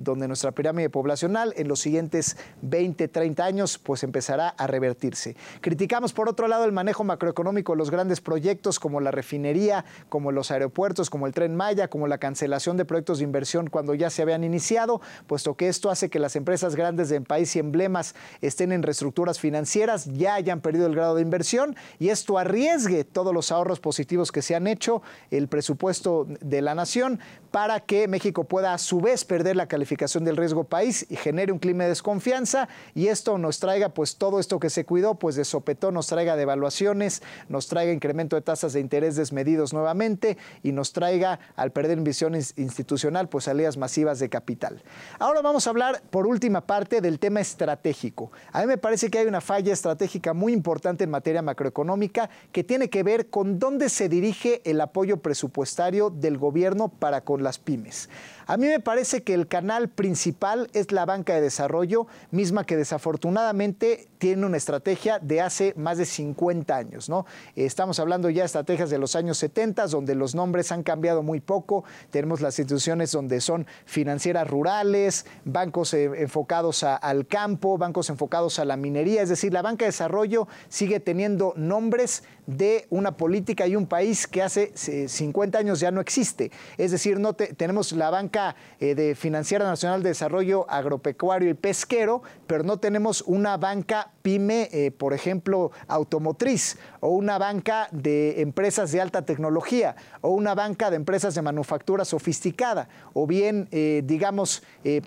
donde 0.00 0.28
nuestra 0.28 0.52
pirámide 0.52 0.90
poblacional 0.90 1.52
en 1.56 1.68
los 1.68 1.80
siguientes 1.80 2.36
20, 2.62 3.08
30 3.08 3.44
años 3.44 3.78
pues 3.78 4.02
empezará 4.02 4.48
a 4.48 4.66
revertirse. 4.66 5.36
Criticamos 5.60 6.12
por 6.12 6.28
otro 6.28 6.48
lado 6.48 6.64
el 6.64 6.72
manejo 6.72 7.04
macroeconómico 7.04 7.72
de 7.72 7.78
los 7.78 7.90
grandes 7.90 8.20
proyectos 8.20 8.78
como 8.78 9.00
la 9.00 9.10
refinería, 9.10 9.84
como 10.08 10.32
los 10.32 10.50
aeropuertos, 10.50 11.10
como 11.10 11.26
el 11.26 11.32
tren 11.32 11.56
Maya, 11.56 11.88
como 11.88 12.05
la 12.08 12.18
cancelación 12.18 12.76
de 12.76 12.84
proyectos 12.84 13.18
de 13.18 13.24
inversión 13.24 13.68
cuando 13.68 13.94
ya 13.94 14.10
se 14.10 14.22
habían 14.22 14.44
iniciado, 14.44 15.00
puesto 15.26 15.54
que 15.54 15.68
esto 15.68 15.90
hace 15.90 16.08
que 16.08 16.18
las 16.18 16.36
empresas 16.36 16.76
grandes 16.76 17.08
del 17.08 17.22
país 17.22 17.54
y 17.56 17.58
emblemas 17.58 18.14
estén 18.40 18.72
en 18.72 18.82
reestructuras 18.82 19.40
financieras, 19.40 20.06
ya 20.12 20.34
hayan 20.34 20.60
perdido 20.60 20.86
el 20.86 20.94
grado 20.94 21.16
de 21.16 21.22
inversión 21.22 21.76
y 21.98 22.08
esto 22.08 22.38
arriesgue 22.38 23.04
todos 23.04 23.32
los 23.32 23.52
ahorros 23.52 23.80
positivos 23.80 24.32
que 24.32 24.42
se 24.42 24.54
han 24.54 24.66
hecho, 24.66 25.02
el 25.30 25.48
presupuesto 25.48 26.26
de 26.40 26.62
la 26.62 26.74
nación, 26.74 27.20
para 27.50 27.80
que 27.80 28.06
México 28.08 28.44
pueda 28.44 28.74
a 28.74 28.78
su 28.78 29.00
vez 29.00 29.24
perder 29.24 29.56
la 29.56 29.66
calificación 29.66 30.24
del 30.24 30.36
riesgo 30.36 30.64
país 30.64 31.06
y 31.08 31.16
genere 31.16 31.52
un 31.52 31.58
clima 31.58 31.84
de 31.84 31.90
desconfianza. 31.90 32.68
Y 32.94 33.08
esto 33.08 33.38
nos 33.38 33.60
traiga 33.60 33.90
pues 33.90 34.16
todo 34.16 34.40
esto 34.40 34.58
que 34.58 34.68
se 34.68 34.84
cuidó 34.84 35.14
pues 35.14 35.36
de 35.36 35.44
sopetón 35.44 35.94
nos 35.94 36.06
traiga 36.08 36.36
devaluaciones, 36.36 37.22
nos 37.48 37.66
traiga 37.66 37.92
incremento 37.92 38.36
de 38.36 38.42
tasas 38.42 38.72
de 38.72 38.80
interés 38.80 39.16
desmedidos 39.16 39.72
nuevamente 39.72 40.36
y 40.62 40.72
nos 40.72 40.92
traiga 40.92 41.38
al 41.56 41.72
perder 41.72 41.85
visión 42.04 42.34
institucional 42.34 43.28
pues 43.28 43.44
salidas 43.44 43.76
masivas 43.76 44.18
de 44.18 44.28
capital. 44.28 44.82
Ahora 45.18 45.42
vamos 45.42 45.66
a 45.66 45.70
hablar 45.70 46.02
por 46.10 46.26
última 46.26 46.60
parte 46.60 47.00
del 47.00 47.18
tema 47.18 47.40
estratégico. 47.40 48.32
A 48.52 48.60
mí 48.60 48.66
me 48.66 48.78
parece 48.78 49.10
que 49.10 49.18
hay 49.18 49.26
una 49.26 49.40
falla 49.40 49.72
estratégica 49.72 50.34
muy 50.34 50.52
importante 50.52 51.04
en 51.04 51.10
materia 51.10 51.42
macroeconómica 51.42 52.30
que 52.52 52.64
tiene 52.64 52.90
que 52.90 53.02
ver 53.02 53.30
con 53.30 53.58
dónde 53.58 53.88
se 53.88 54.08
dirige 54.08 54.62
el 54.64 54.80
apoyo 54.80 55.18
presupuestario 55.18 56.10
del 56.10 56.38
gobierno 56.38 56.88
para 56.88 57.22
con 57.22 57.42
las 57.42 57.58
pymes. 57.58 58.08
A 58.48 58.56
mí 58.56 58.68
me 58.68 58.78
parece 58.78 59.24
que 59.24 59.34
el 59.34 59.48
canal 59.48 59.88
principal 59.88 60.70
es 60.72 60.92
la 60.92 61.04
banca 61.04 61.34
de 61.34 61.40
desarrollo, 61.40 62.06
misma 62.30 62.64
que 62.64 62.76
desafortunadamente 62.76 64.06
tiene 64.18 64.46
una 64.46 64.56
estrategia 64.56 65.18
de 65.18 65.40
hace 65.40 65.74
más 65.76 65.98
de 65.98 66.06
50 66.06 66.76
años. 66.76 67.08
¿no? 67.08 67.26
Estamos 67.56 67.98
hablando 67.98 68.30
ya 68.30 68.42
de 68.42 68.46
estrategias 68.46 68.88
de 68.88 68.98
los 68.98 69.16
años 69.16 69.38
70, 69.38 69.88
donde 69.88 70.14
los 70.14 70.36
nombres 70.36 70.70
han 70.70 70.84
cambiado 70.84 71.24
muy 71.24 71.40
poco. 71.40 71.75
Tenemos 72.10 72.40
las 72.40 72.58
instituciones 72.58 73.12
donde 73.12 73.40
son 73.40 73.66
financieras 73.84 74.48
rurales, 74.48 75.26
bancos 75.44 75.94
eh, 75.94 76.04
enfocados 76.16 76.84
al 76.84 77.26
campo, 77.26 77.78
bancos 77.78 78.10
enfocados 78.10 78.58
a 78.58 78.64
la 78.64 78.76
minería. 78.76 79.22
Es 79.22 79.28
decir, 79.28 79.52
la 79.52 79.62
banca 79.62 79.84
de 79.84 79.90
desarrollo 79.90 80.48
sigue 80.68 81.00
teniendo 81.00 81.52
nombres 81.56 82.22
de 82.46 82.86
una 82.90 83.16
política 83.16 83.66
y 83.66 83.76
un 83.76 83.86
país 83.86 84.26
que 84.26 84.42
hace 84.42 84.72
50 84.76 85.58
años 85.58 85.80
ya 85.80 85.90
no 85.90 86.00
existe. 86.00 86.50
Es 86.78 86.92
decir, 86.92 87.18
no 87.18 87.34
tenemos 87.34 87.92
la 87.92 88.10
banca 88.10 88.56
eh, 88.80 88.94
de 88.94 89.14
Financiera 89.14 89.64
Nacional 89.64 90.02
de 90.02 90.10
Desarrollo 90.10 90.68
Agropecuario 90.70 91.50
y 91.50 91.54
Pesquero, 91.54 92.22
pero 92.46 92.62
no 92.62 92.78
tenemos 92.78 93.22
una 93.26 93.56
banca 93.56 94.12
pyme, 94.22 94.68
eh, 94.72 94.90
por 94.90 95.12
ejemplo, 95.12 95.72
automotriz, 95.88 96.78
o 97.00 97.10
una 97.10 97.38
banca 97.38 97.88
de 97.92 98.40
empresas 98.40 98.92
de 98.92 99.00
alta 99.00 99.22
tecnología, 99.22 99.96
o 100.20 100.30
una 100.30 100.54
banca 100.54 100.90
de 100.90 100.96
empresas 100.96 101.34
de 101.34 101.42
manufactura 101.42 102.04
sofisticada, 102.04 102.88
o 103.12 103.26
bien, 103.26 103.68
eh, 103.70 104.02
digamos, 104.04 104.62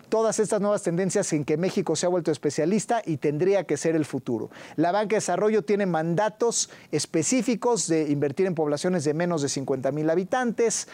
todas 0.09 0.39
estas 0.39 0.59
nuevas 0.59 0.83
tendencias 0.83 1.31
en 1.31 1.45
que 1.45 1.55
México 1.55 1.95
se 1.95 2.05
ha 2.05 2.09
vuelto 2.09 2.31
especialista 2.31 3.01
y 3.05 3.17
tendría 3.17 3.63
que 3.63 3.77
ser 3.77 3.95
el 3.95 4.03
futuro. 4.03 4.49
La 4.75 4.91
banca 4.91 5.09
de 5.09 5.15
desarrollo 5.15 5.63
tiene 5.63 5.85
mandatos 5.85 6.69
específicos 6.91 7.28
de 7.87 8.07
invertir 8.09 8.47
en 8.47 8.55
poblaciones 8.55 9.03
de 9.03 9.13
menos 9.13 9.41
de 9.41 9.49
50 9.49 9.91
mil 9.91 10.09
habitantes, 10.09 10.87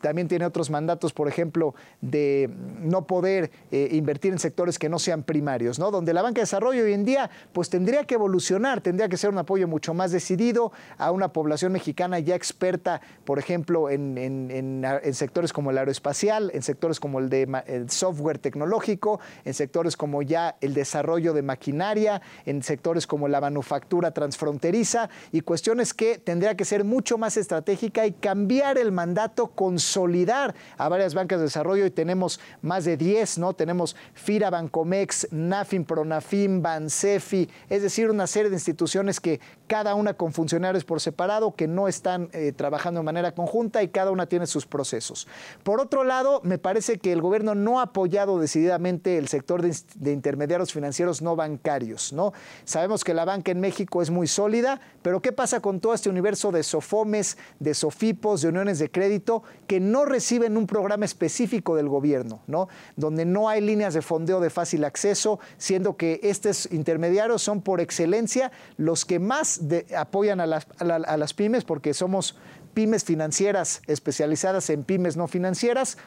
también 0.00 0.28
tiene 0.28 0.44
otros 0.44 0.70
mandatos, 0.70 1.12
por 1.12 1.28
ejemplo, 1.28 1.74
de 2.00 2.50
no 2.80 3.06
poder 3.06 3.50
eh, 3.70 3.88
invertir 3.92 4.32
en 4.32 4.38
sectores 4.38 4.78
que 4.78 4.88
no 4.88 4.98
sean 4.98 5.22
primarios, 5.22 5.78
¿no? 5.78 5.90
Donde 5.90 6.12
la 6.12 6.22
banca 6.22 6.36
de 6.36 6.42
desarrollo 6.42 6.84
hoy 6.84 6.92
en 6.92 7.04
día 7.04 7.30
pues 7.52 7.70
tendría 7.70 8.04
que 8.04 8.14
evolucionar, 8.14 8.80
tendría 8.80 9.08
que 9.08 9.16
ser 9.16 9.30
un 9.30 9.38
apoyo 9.38 9.68
mucho 9.68 9.94
más 9.94 10.10
decidido 10.10 10.72
a 10.96 11.10
una 11.10 11.32
población 11.32 11.72
mexicana 11.72 12.18
ya 12.18 12.34
experta, 12.34 13.00
por 13.24 13.38
ejemplo, 13.38 13.90
en, 13.90 14.84
sectores 15.12 15.52
como 15.52 15.70
el 15.70 15.78
aeroespacial, 15.78 16.50
en 16.54 16.62
sectores 16.62 17.00
como 17.00 17.18
el 17.18 17.28
de 17.28 17.86
software 17.88 18.38
tecnológico, 18.38 19.20
en 19.44 19.54
sectores 19.54 19.96
como 19.96 20.22
ya 20.22 20.56
el 20.60 20.74
desarrollo 20.74 21.32
de 21.32 21.42
maquinaria, 21.42 22.22
en 22.46 22.62
sectores 22.62 23.06
como 23.06 23.28
la 23.28 23.40
manufactura 23.40 24.12
transfronteriza 24.12 25.08
y 25.32 25.40
cuestiones 25.40 25.67
que 25.68 26.16
tendría 26.16 26.56
que 26.56 26.64
ser 26.64 26.82
mucho 26.82 27.18
más 27.18 27.36
estratégica 27.36 28.06
y 28.06 28.12
cambiar 28.12 28.78
el 28.78 28.90
mandato, 28.90 29.48
consolidar 29.48 30.54
a 30.78 30.88
varias 30.88 31.12
bancas 31.12 31.40
de 31.40 31.44
desarrollo 31.44 31.84
y 31.84 31.90
tenemos 31.90 32.40
más 32.62 32.86
de 32.86 32.96
10, 32.96 33.36
¿no? 33.36 33.52
Tenemos 33.52 33.94
FIRA, 34.14 34.48
Bancomex, 34.48 35.28
NAFIN, 35.30 35.84
Pronafin, 35.84 36.62
Bansefi, 36.62 37.50
es 37.68 37.82
decir, 37.82 38.08
una 38.08 38.26
serie 38.26 38.48
de 38.48 38.56
instituciones 38.56 39.20
que 39.20 39.40
cada 39.66 39.94
una 39.94 40.14
con 40.14 40.32
funcionarios 40.32 40.84
por 40.84 41.02
separado 41.02 41.54
que 41.54 41.68
no 41.68 41.86
están 41.86 42.30
eh, 42.32 42.52
trabajando 42.56 43.00
de 43.00 43.04
manera 43.04 43.32
conjunta 43.32 43.82
y 43.82 43.88
cada 43.88 44.10
una 44.10 44.24
tiene 44.24 44.46
sus 44.46 44.64
procesos. 44.64 45.28
Por 45.64 45.82
otro 45.82 46.02
lado, 46.02 46.40
me 46.44 46.56
parece 46.56 46.98
que 46.98 47.12
el 47.12 47.20
gobierno 47.20 47.54
no 47.54 47.80
ha 47.80 47.82
apoyado 47.82 48.38
decididamente 48.38 49.18
el 49.18 49.28
sector 49.28 49.60
de, 49.60 49.76
de 49.96 50.12
intermediarios 50.12 50.72
financieros 50.72 51.20
no 51.20 51.36
bancarios, 51.36 52.14
¿no? 52.14 52.32
Sabemos 52.64 53.04
que 53.04 53.12
la 53.12 53.26
banca 53.26 53.52
en 53.52 53.60
México 53.60 54.00
es 54.00 54.08
muy 54.08 54.26
sólida, 54.26 54.80
pero 55.02 55.20
¿qué 55.20 55.32
pasa 55.32 55.57
con 55.60 55.80
todo 55.80 55.94
este 55.94 56.08
universo 56.08 56.52
de 56.52 56.62
SOFOMES, 56.62 57.36
de 57.58 57.74
SOFIPOS, 57.74 58.42
de 58.42 58.48
uniones 58.48 58.78
de 58.78 58.90
crédito 58.90 59.42
que 59.66 59.80
no 59.80 60.04
reciben 60.04 60.56
un 60.56 60.66
programa 60.66 61.04
específico 61.04 61.76
del 61.76 61.88
gobierno, 61.88 62.40
¿no? 62.46 62.68
donde 62.96 63.24
no 63.24 63.48
hay 63.48 63.60
líneas 63.60 63.94
de 63.94 64.02
fondeo 64.02 64.40
de 64.40 64.50
fácil 64.50 64.84
acceso, 64.84 65.38
siendo 65.56 65.96
que 65.96 66.20
estos 66.22 66.70
intermediarios 66.72 67.42
son 67.42 67.62
por 67.62 67.80
excelencia 67.80 68.52
los 68.76 69.04
que 69.04 69.18
más 69.18 69.60
apoyan 69.96 70.40
a 70.40 70.46
las, 70.46 70.66
a 70.78 71.16
las 71.16 71.34
pymes, 71.34 71.64
porque 71.64 71.94
somos 71.94 72.36
pymes 72.74 73.04
financieras 73.04 73.82
especializadas 73.86 74.70
en 74.70 74.84
pymes 74.84 75.16
no 75.16 75.26
financieras, 75.26 75.98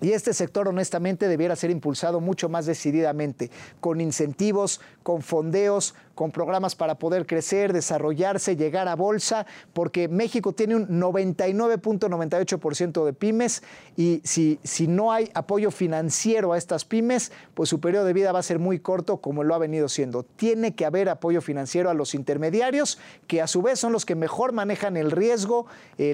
y 0.00 0.12
este 0.12 0.32
sector 0.32 0.66
honestamente 0.66 1.28
debiera 1.28 1.56
ser 1.56 1.70
impulsado 1.70 2.20
mucho 2.20 2.48
más 2.48 2.66
decididamente, 2.66 3.50
con 3.80 4.00
incentivos, 4.00 4.80
con 5.02 5.22
fondeos, 5.22 5.94
con 6.20 6.32
programas 6.32 6.76
para 6.76 6.96
poder 6.96 7.24
crecer, 7.24 7.72
desarrollarse, 7.72 8.54
llegar 8.54 8.88
a 8.88 8.94
bolsa, 8.94 9.46
porque 9.72 10.06
México 10.06 10.52
tiene 10.52 10.76
un 10.76 11.00
99.98% 11.00 13.06
de 13.06 13.14
pymes 13.14 13.62
y 13.96 14.20
si, 14.22 14.60
si 14.62 14.86
no 14.86 15.12
hay 15.12 15.30
apoyo 15.32 15.70
financiero 15.70 16.52
a 16.52 16.58
estas 16.58 16.84
pymes, 16.84 17.32
pues 17.54 17.70
su 17.70 17.80
periodo 17.80 18.04
de 18.04 18.12
vida 18.12 18.32
va 18.32 18.40
a 18.40 18.42
ser 18.42 18.58
muy 18.58 18.80
corto 18.80 19.22
como 19.22 19.44
lo 19.44 19.54
ha 19.54 19.58
venido 19.58 19.88
siendo. 19.88 20.22
Tiene 20.22 20.74
que 20.74 20.84
haber 20.84 21.08
apoyo 21.08 21.40
financiero 21.40 21.88
a 21.88 21.94
los 21.94 22.14
intermediarios, 22.14 22.98
que 23.26 23.40
a 23.40 23.46
su 23.46 23.62
vez 23.62 23.80
son 23.80 23.92
los 23.92 24.04
que 24.04 24.14
mejor 24.14 24.52
manejan 24.52 24.98
el 24.98 25.12
riesgo, 25.12 25.68
eh, 25.96 26.12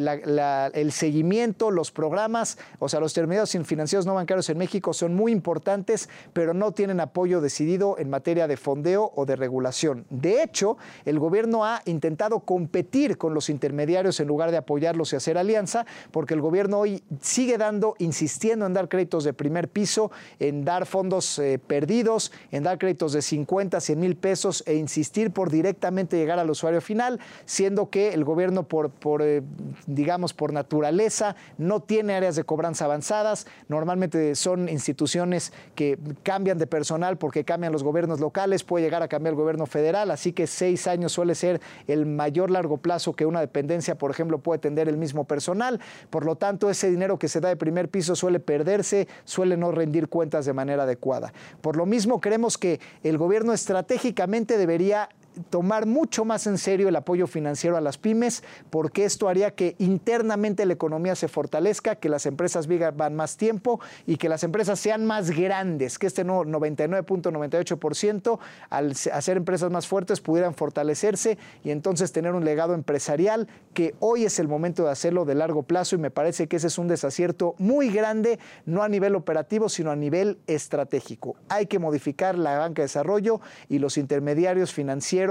el 0.72 0.92
seguimiento, 0.92 1.72
los 1.72 1.90
programas, 1.90 2.58
o 2.78 2.88
sea, 2.88 3.00
los 3.00 3.10
intermediarios 3.10 3.66
financieros 3.66 4.06
no 4.06 4.14
bancarios 4.14 4.48
en 4.50 4.58
México 4.58 4.92
son 4.92 5.16
muy 5.16 5.32
importantes, 5.32 6.08
pero 6.32 6.54
no 6.54 6.70
tienen 6.70 7.00
apoyo 7.00 7.40
decidido 7.40 7.98
en 7.98 8.08
materia 8.08 8.46
de 8.46 8.56
fondeo 8.56 9.10
o 9.16 9.26
de 9.26 9.34
regulación. 9.34 9.95
De 10.10 10.42
hecho, 10.42 10.76
el 11.04 11.18
gobierno 11.18 11.64
ha 11.64 11.82
intentado 11.84 12.40
competir 12.40 13.18
con 13.18 13.34
los 13.34 13.50
intermediarios 13.50 14.20
en 14.20 14.28
lugar 14.28 14.50
de 14.50 14.56
apoyarlos 14.56 15.12
y 15.12 15.16
hacer 15.16 15.38
alianza, 15.38 15.86
porque 16.10 16.34
el 16.34 16.40
gobierno 16.40 16.78
hoy 16.78 17.02
sigue 17.20 17.58
dando, 17.58 17.94
insistiendo 17.98 18.66
en 18.66 18.74
dar 18.74 18.88
créditos 18.88 19.24
de 19.24 19.32
primer 19.32 19.68
piso, 19.68 20.10
en 20.38 20.64
dar 20.64 20.86
fondos 20.86 21.38
eh, 21.38 21.58
perdidos, 21.58 22.32
en 22.50 22.62
dar 22.62 22.78
créditos 22.78 23.12
de 23.12 23.22
50, 23.22 23.80
100 23.80 23.98
mil 24.00 24.16
pesos 24.16 24.62
e 24.66 24.74
insistir 24.74 25.30
por 25.30 25.50
directamente 25.50 26.16
llegar 26.16 26.38
al 26.38 26.50
usuario 26.50 26.80
final, 26.80 27.20
siendo 27.44 27.90
que 27.90 28.14
el 28.14 28.24
gobierno 28.24 28.64
por, 28.64 28.90
eh, 29.22 29.42
digamos, 29.86 30.34
por 30.34 30.52
naturaleza 30.52 31.36
no 31.58 31.80
tiene 31.80 32.14
áreas 32.14 32.36
de 32.36 32.44
cobranza 32.44 32.84
avanzadas, 32.84 33.46
normalmente 33.68 34.34
son 34.34 34.68
instituciones 34.68 35.52
que 35.74 35.98
cambian 36.22 36.58
de 36.58 36.66
personal 36.66 37.18
porque 37.18 37.44
cambian 37.44 37.72
los 37.72 37.82
gobiernos 37.82 38.20
locales, 38.20 38.64
puede 38.64 38.84
llegar 38.84 39.02
a 39.02 39.08
cambiar 39.08 39.32
el 39.32 39.40
gobierno 39.40 39.66
federal, 39.66 39.75
así 40.10 40.32
que 40.32 40.46
seis 40.46 40.86
años 40.86 41.12
suele 41.12 41.34
ser 41.34 41.60
el 41.86 42.06
mayor 42.06 42.50
largo 42.50 42.78
plazo 42.78 43.14
que 43.14 43.26
una 43.26 43.40
dependencia, 43.40 43.96
por 43.96 44.10
ejemplo, 44.10 44.38
puede 44.38 44.58
tener 44.58 44.88
el 44.88 44.96
mismo 44.96 45.24
personal, 45.24 45.80
por 46.10 46.24
lo 46.24 46.36
tanto 46.36 46.70
ese 46.70 46.90
dinero 46.90 47.18
que 47.18 47.28
se 47.28 47.40
da 47.40 47.48
de 47.48 47.56
primer 47.56 47.88
piso 47.88 48.16
suele 48.16 48.40
perderse, 48.40 49.08
suele 49.24 49.56
no 49.56 49.72
rendir 49.72 50.08
cuentas 50.08 50.46
de 50.46 50.52
manera 50.52 50.84
adecuada. 50.84 51.32
Por 51.60 51.76
lo 51.76 51.86
mismo, 51.86 52.20
creemos 52.20 52.58
que 52.58 52.80
el 53.02 53.18
gobierno 53.18 53.52
estratégicamente 53.52 54.58
debería 54.58 55.08
tomar 55.50 55.86
mucho 55.86 56.24
más 56.24 56.46
en 56.46 56.56
serio 56.58 56.88
el 56.88 56.96
apoyo 56.96 57.26
financiero 57.26 57.76
a 57.76 57.80
las 57.80 57.98
pymes, 57.98 58.42
porque 58.70 59.04
esto 59.04 59.28
haría 59.28 59.50
que 59.52 59.74
internamente 59.78 60.64
la 60.66 60.72
economía 60.72 61.14
se 61.14 61.28
fortalezca, 61.28 61.96
que 61.96 62.08
las 62.08 62.26
empresas 62.26 62.66
vivan 62.66 63.14
más 63.14 63.36
tiempo 63.36 63.80
y 64.06 64.16
que 64.16 64.28
las 64.28 64.42
empresas 64.44 64.80
sean 64.80 65.06
más 65.06 65.30
grandes, 65.30 65.98
que 65.98 66.06
este 66.06 66.24
99.98% 66.24 68.38
al 68.70 68.92
hacer 69.12 69.36
empresas 69.36 69.70
más 69.70 69.86
fuertes 69.86 70.20
pudieran 70.20 70.54
fortalecerse 70.54 71.36
y 71.62 71.70
entonces 71.70 72.12
tener 72.12 72.34
un 72.34 72.44
legado 72.44 72.74
empresarial 72.74 73.48
que 73.74 73.94
hoy 74.00 74.24
es 74.24 74.38
el 74.38 74.48
momento 74.48 74.84
de 74.84 74.90
hacerlo 74.90 75.24
de 75.24 75.34
largo 75.34 75.62
plazo 75.62 75.96
y 75.96 75.98
me 75.98 76.10
parece 76.10 76.46
que 76.46 76.56
ese 76.56 76.68
es 76.68 76.78
un 76.78 76.88
desacierto 76.88 77.54
muy 77.58 77.90
grande, 77.90 78.38
no 78.64 78.82
a 78.82 78.88
nivel 78.88 79.14
operativo, 79.14 79.68
sino 79.68 79.90
a 79.90 79.96
nivel 79.96 80.38
estratégico. 80.46 81.36
Hay 81.48 81.66
que 81.66 81.78
modificar 81.78 82.38
la 82.38 82.58
banca 82.58 82.82
de 82.82 82.86
desarrollo 82.86 83.40
y 83.68 83.78
los 83.78 83.98
intermediarios 83.98 84.72
financieros 84.72 85.25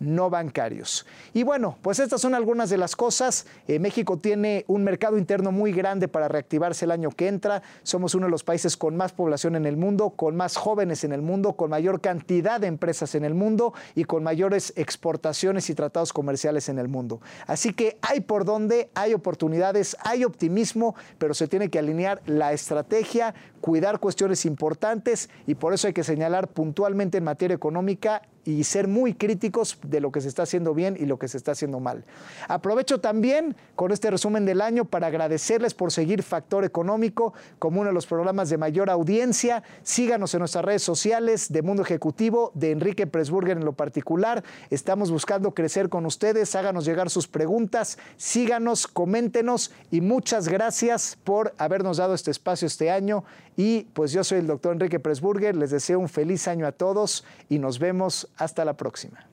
no 0.00 0.30
bancarios. 0.30 1.06
Y 1.34 1.42
bueno, 1.42 1.76
pues 1.82 1.98
estas 1.98 2.20
son 2.20 2.34
algunas 2.34 2.70
de 2.70 2.78
las 2.78 2.94
cosas. 2.94 3.46
Eh, 3.66 3.78
México 3.78 4.18
tiene 4.18 4.64
un 4.68 4.84
mercado 4.84 5.18
interno 5.18 5.52
muy 5.52 5.72
grande 5.72 6.08
para 6.08 6.28
reactivarse 6.28 6.84
el 6.84 6.92
año 6.92 7.10
que 7.10 7.28
entra. 7.28 7.62
Somos 7.82 8.14
uno 8.14 8.26
de 8.26 8.30
los 8.30 8.44
países 8.44 8.76
con 8.76 8.96
más 8.96 9.12
población 9.12 9.56
en 9.56 9.66
el 9.66 9.76
mundo, 9.76 10.10
con 10.10 10.36
más 10.36 10.56
jóvenes 10.56 11.04
en 11.04 11.12
el 11.12 11.22
mundo, 11.22 11.54
con 11.54 11.70
mayor 11.70 12.00
cantidad 12.00 12.60
de 12.60 12.68
empresas 12.68 13.14
en 13.14 13.24
el 13.24 13.34
mundo 13.34 13.74
y 13.94 14.04
con 14.04 14.22
mayores 14.22 14.72
exportaciones 14.76 15.68
y 15.70 15.74
tratados 15.74 16.12
comerciales 16.12 16.68
en 16.68 16.78
el 16.78 16.88
mundo. 16.88 17.20
Así 17.46 17.72
que 17.72 17.98
hay 18.02 18.20
por 18.20 18.44
donde, 18.44 18.90
hay 18.94 19.14
oportunidades, 19.14 19.96
hay 20.04 20.24
optimismo, 20.24 20.94
pero 21.18 21.34
se 21.34 21.48
tiene 21.48 21.70
que 21.70 21.78
alinear 21.78 22.22
la 22.26 22.52
estrategia, 22.52 23.34
cuidar 23.60 23.98
cuestiones 23.98 24.46
importantes 24.46 25.28
y 25.46 25.54
por 25.54 25.74
eso 25.74 25.88
hay 25.88 25.92
que 25.92 26.04
señalar 26.04 26.48
puntualmente 26.48 27.18
en 27.18 27.24
materia 27.24 27.54
económica 27.54 28.22
y 28.48 28.64
ser 28.64 28.88
muy 28.88 29.12
críticos 29.12 29.76
de 29.82 30.00
lo 30.00 30.10
que 30.10 30.22
se 30.22 30.28
está 30.28 30.44
haciendo 30.44 30.72
bien 30.72 30.96
y 30.98 31.04
lo 31.04 31.18
que 31.18 31.28
se 31.28 31.36
está 31.36 31.52
haciendo 31.52 31.80
mal. 31.80 32.04
Aprovecho 32.48 32.98
también 32.98 33.54
con 33.76 33.92
este 33.92 34.10
resumen 34.10 34.46
del 34.46 34.62
año 34.62 34.86
para 34.86 35.08
agradecerles 35.08 35.74
por 35.74 35.92
seguir 35.92 36.22
Factor 36.22 36.64
Económico 36.64 37.34
como 37.58 37.82
uno 37.82 37.90
de 37.90 37.94
los 37.94 38.06
programas 38.06 38.48
de 38.48 38.56
mayor 38.56 38.88
audiencia. 38.88 39.62
Síganos 39.82 40.32
en 40.32 40.38
nuestras 40.38 40.64
redes 40.64 40.82
sociales 40.82 41.52
de 41.52 41.60
Mundo 41.60 41.82
Ejecutivo, 41.82 42.50
de 42.54 42.70
Enrique 42.70 43.06
Presburger 43.06 43.58
en 43.58 43.66
lo 43.66 43.74
particular. 43.74 44.42
Estamos 44.70 45.10
buscando 45.10 45.52
crecer 45.52 45.90
con 45.90 46.06
ustedes. 46.06 46.54
Háganos 46.54 46.86
llegar 46.86 47.10
sus 47.10 47.28
preguntas. 47.28 47.98
Síganos, 48.16 48.86
coméntenos 48.86 49.72
y 49.90 50.00
muchas 50.00 50.48
gracias 50.48 51.18
por 51.22 51.52
habernos 51.58 51.98
dado 51.98 52.14
este 52.14 52.30
espacio 52.30 52.66
este 52.66 52.90
año. 52.90 53.24
Y 53.60 53.88
pues 53.92 54.12
yo 54.12 54.22
soy 54.22 54.38
el 54.38 54.46
doctor 54.46 54.72
Enrique 54.72 55.00
Presburger. 55.00 55.56
Les 55.56 55.72
deseo 55.72 55.98
un 55.98 56.08
feliz 56.08 56.46
año 56.46 56.64
a 56.64 56.70
todos 56.70 57.24
y 57.48 57.58
nos 57.58 57.80
vemos 57.80 58.28
hasta 58.36 58.64
la 58.64 58.76
próxima. 58.76 59.26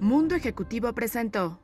Mundo 0.00 0.34
Ejecutivo 0.34 0.92
presentó. 0.94 1.60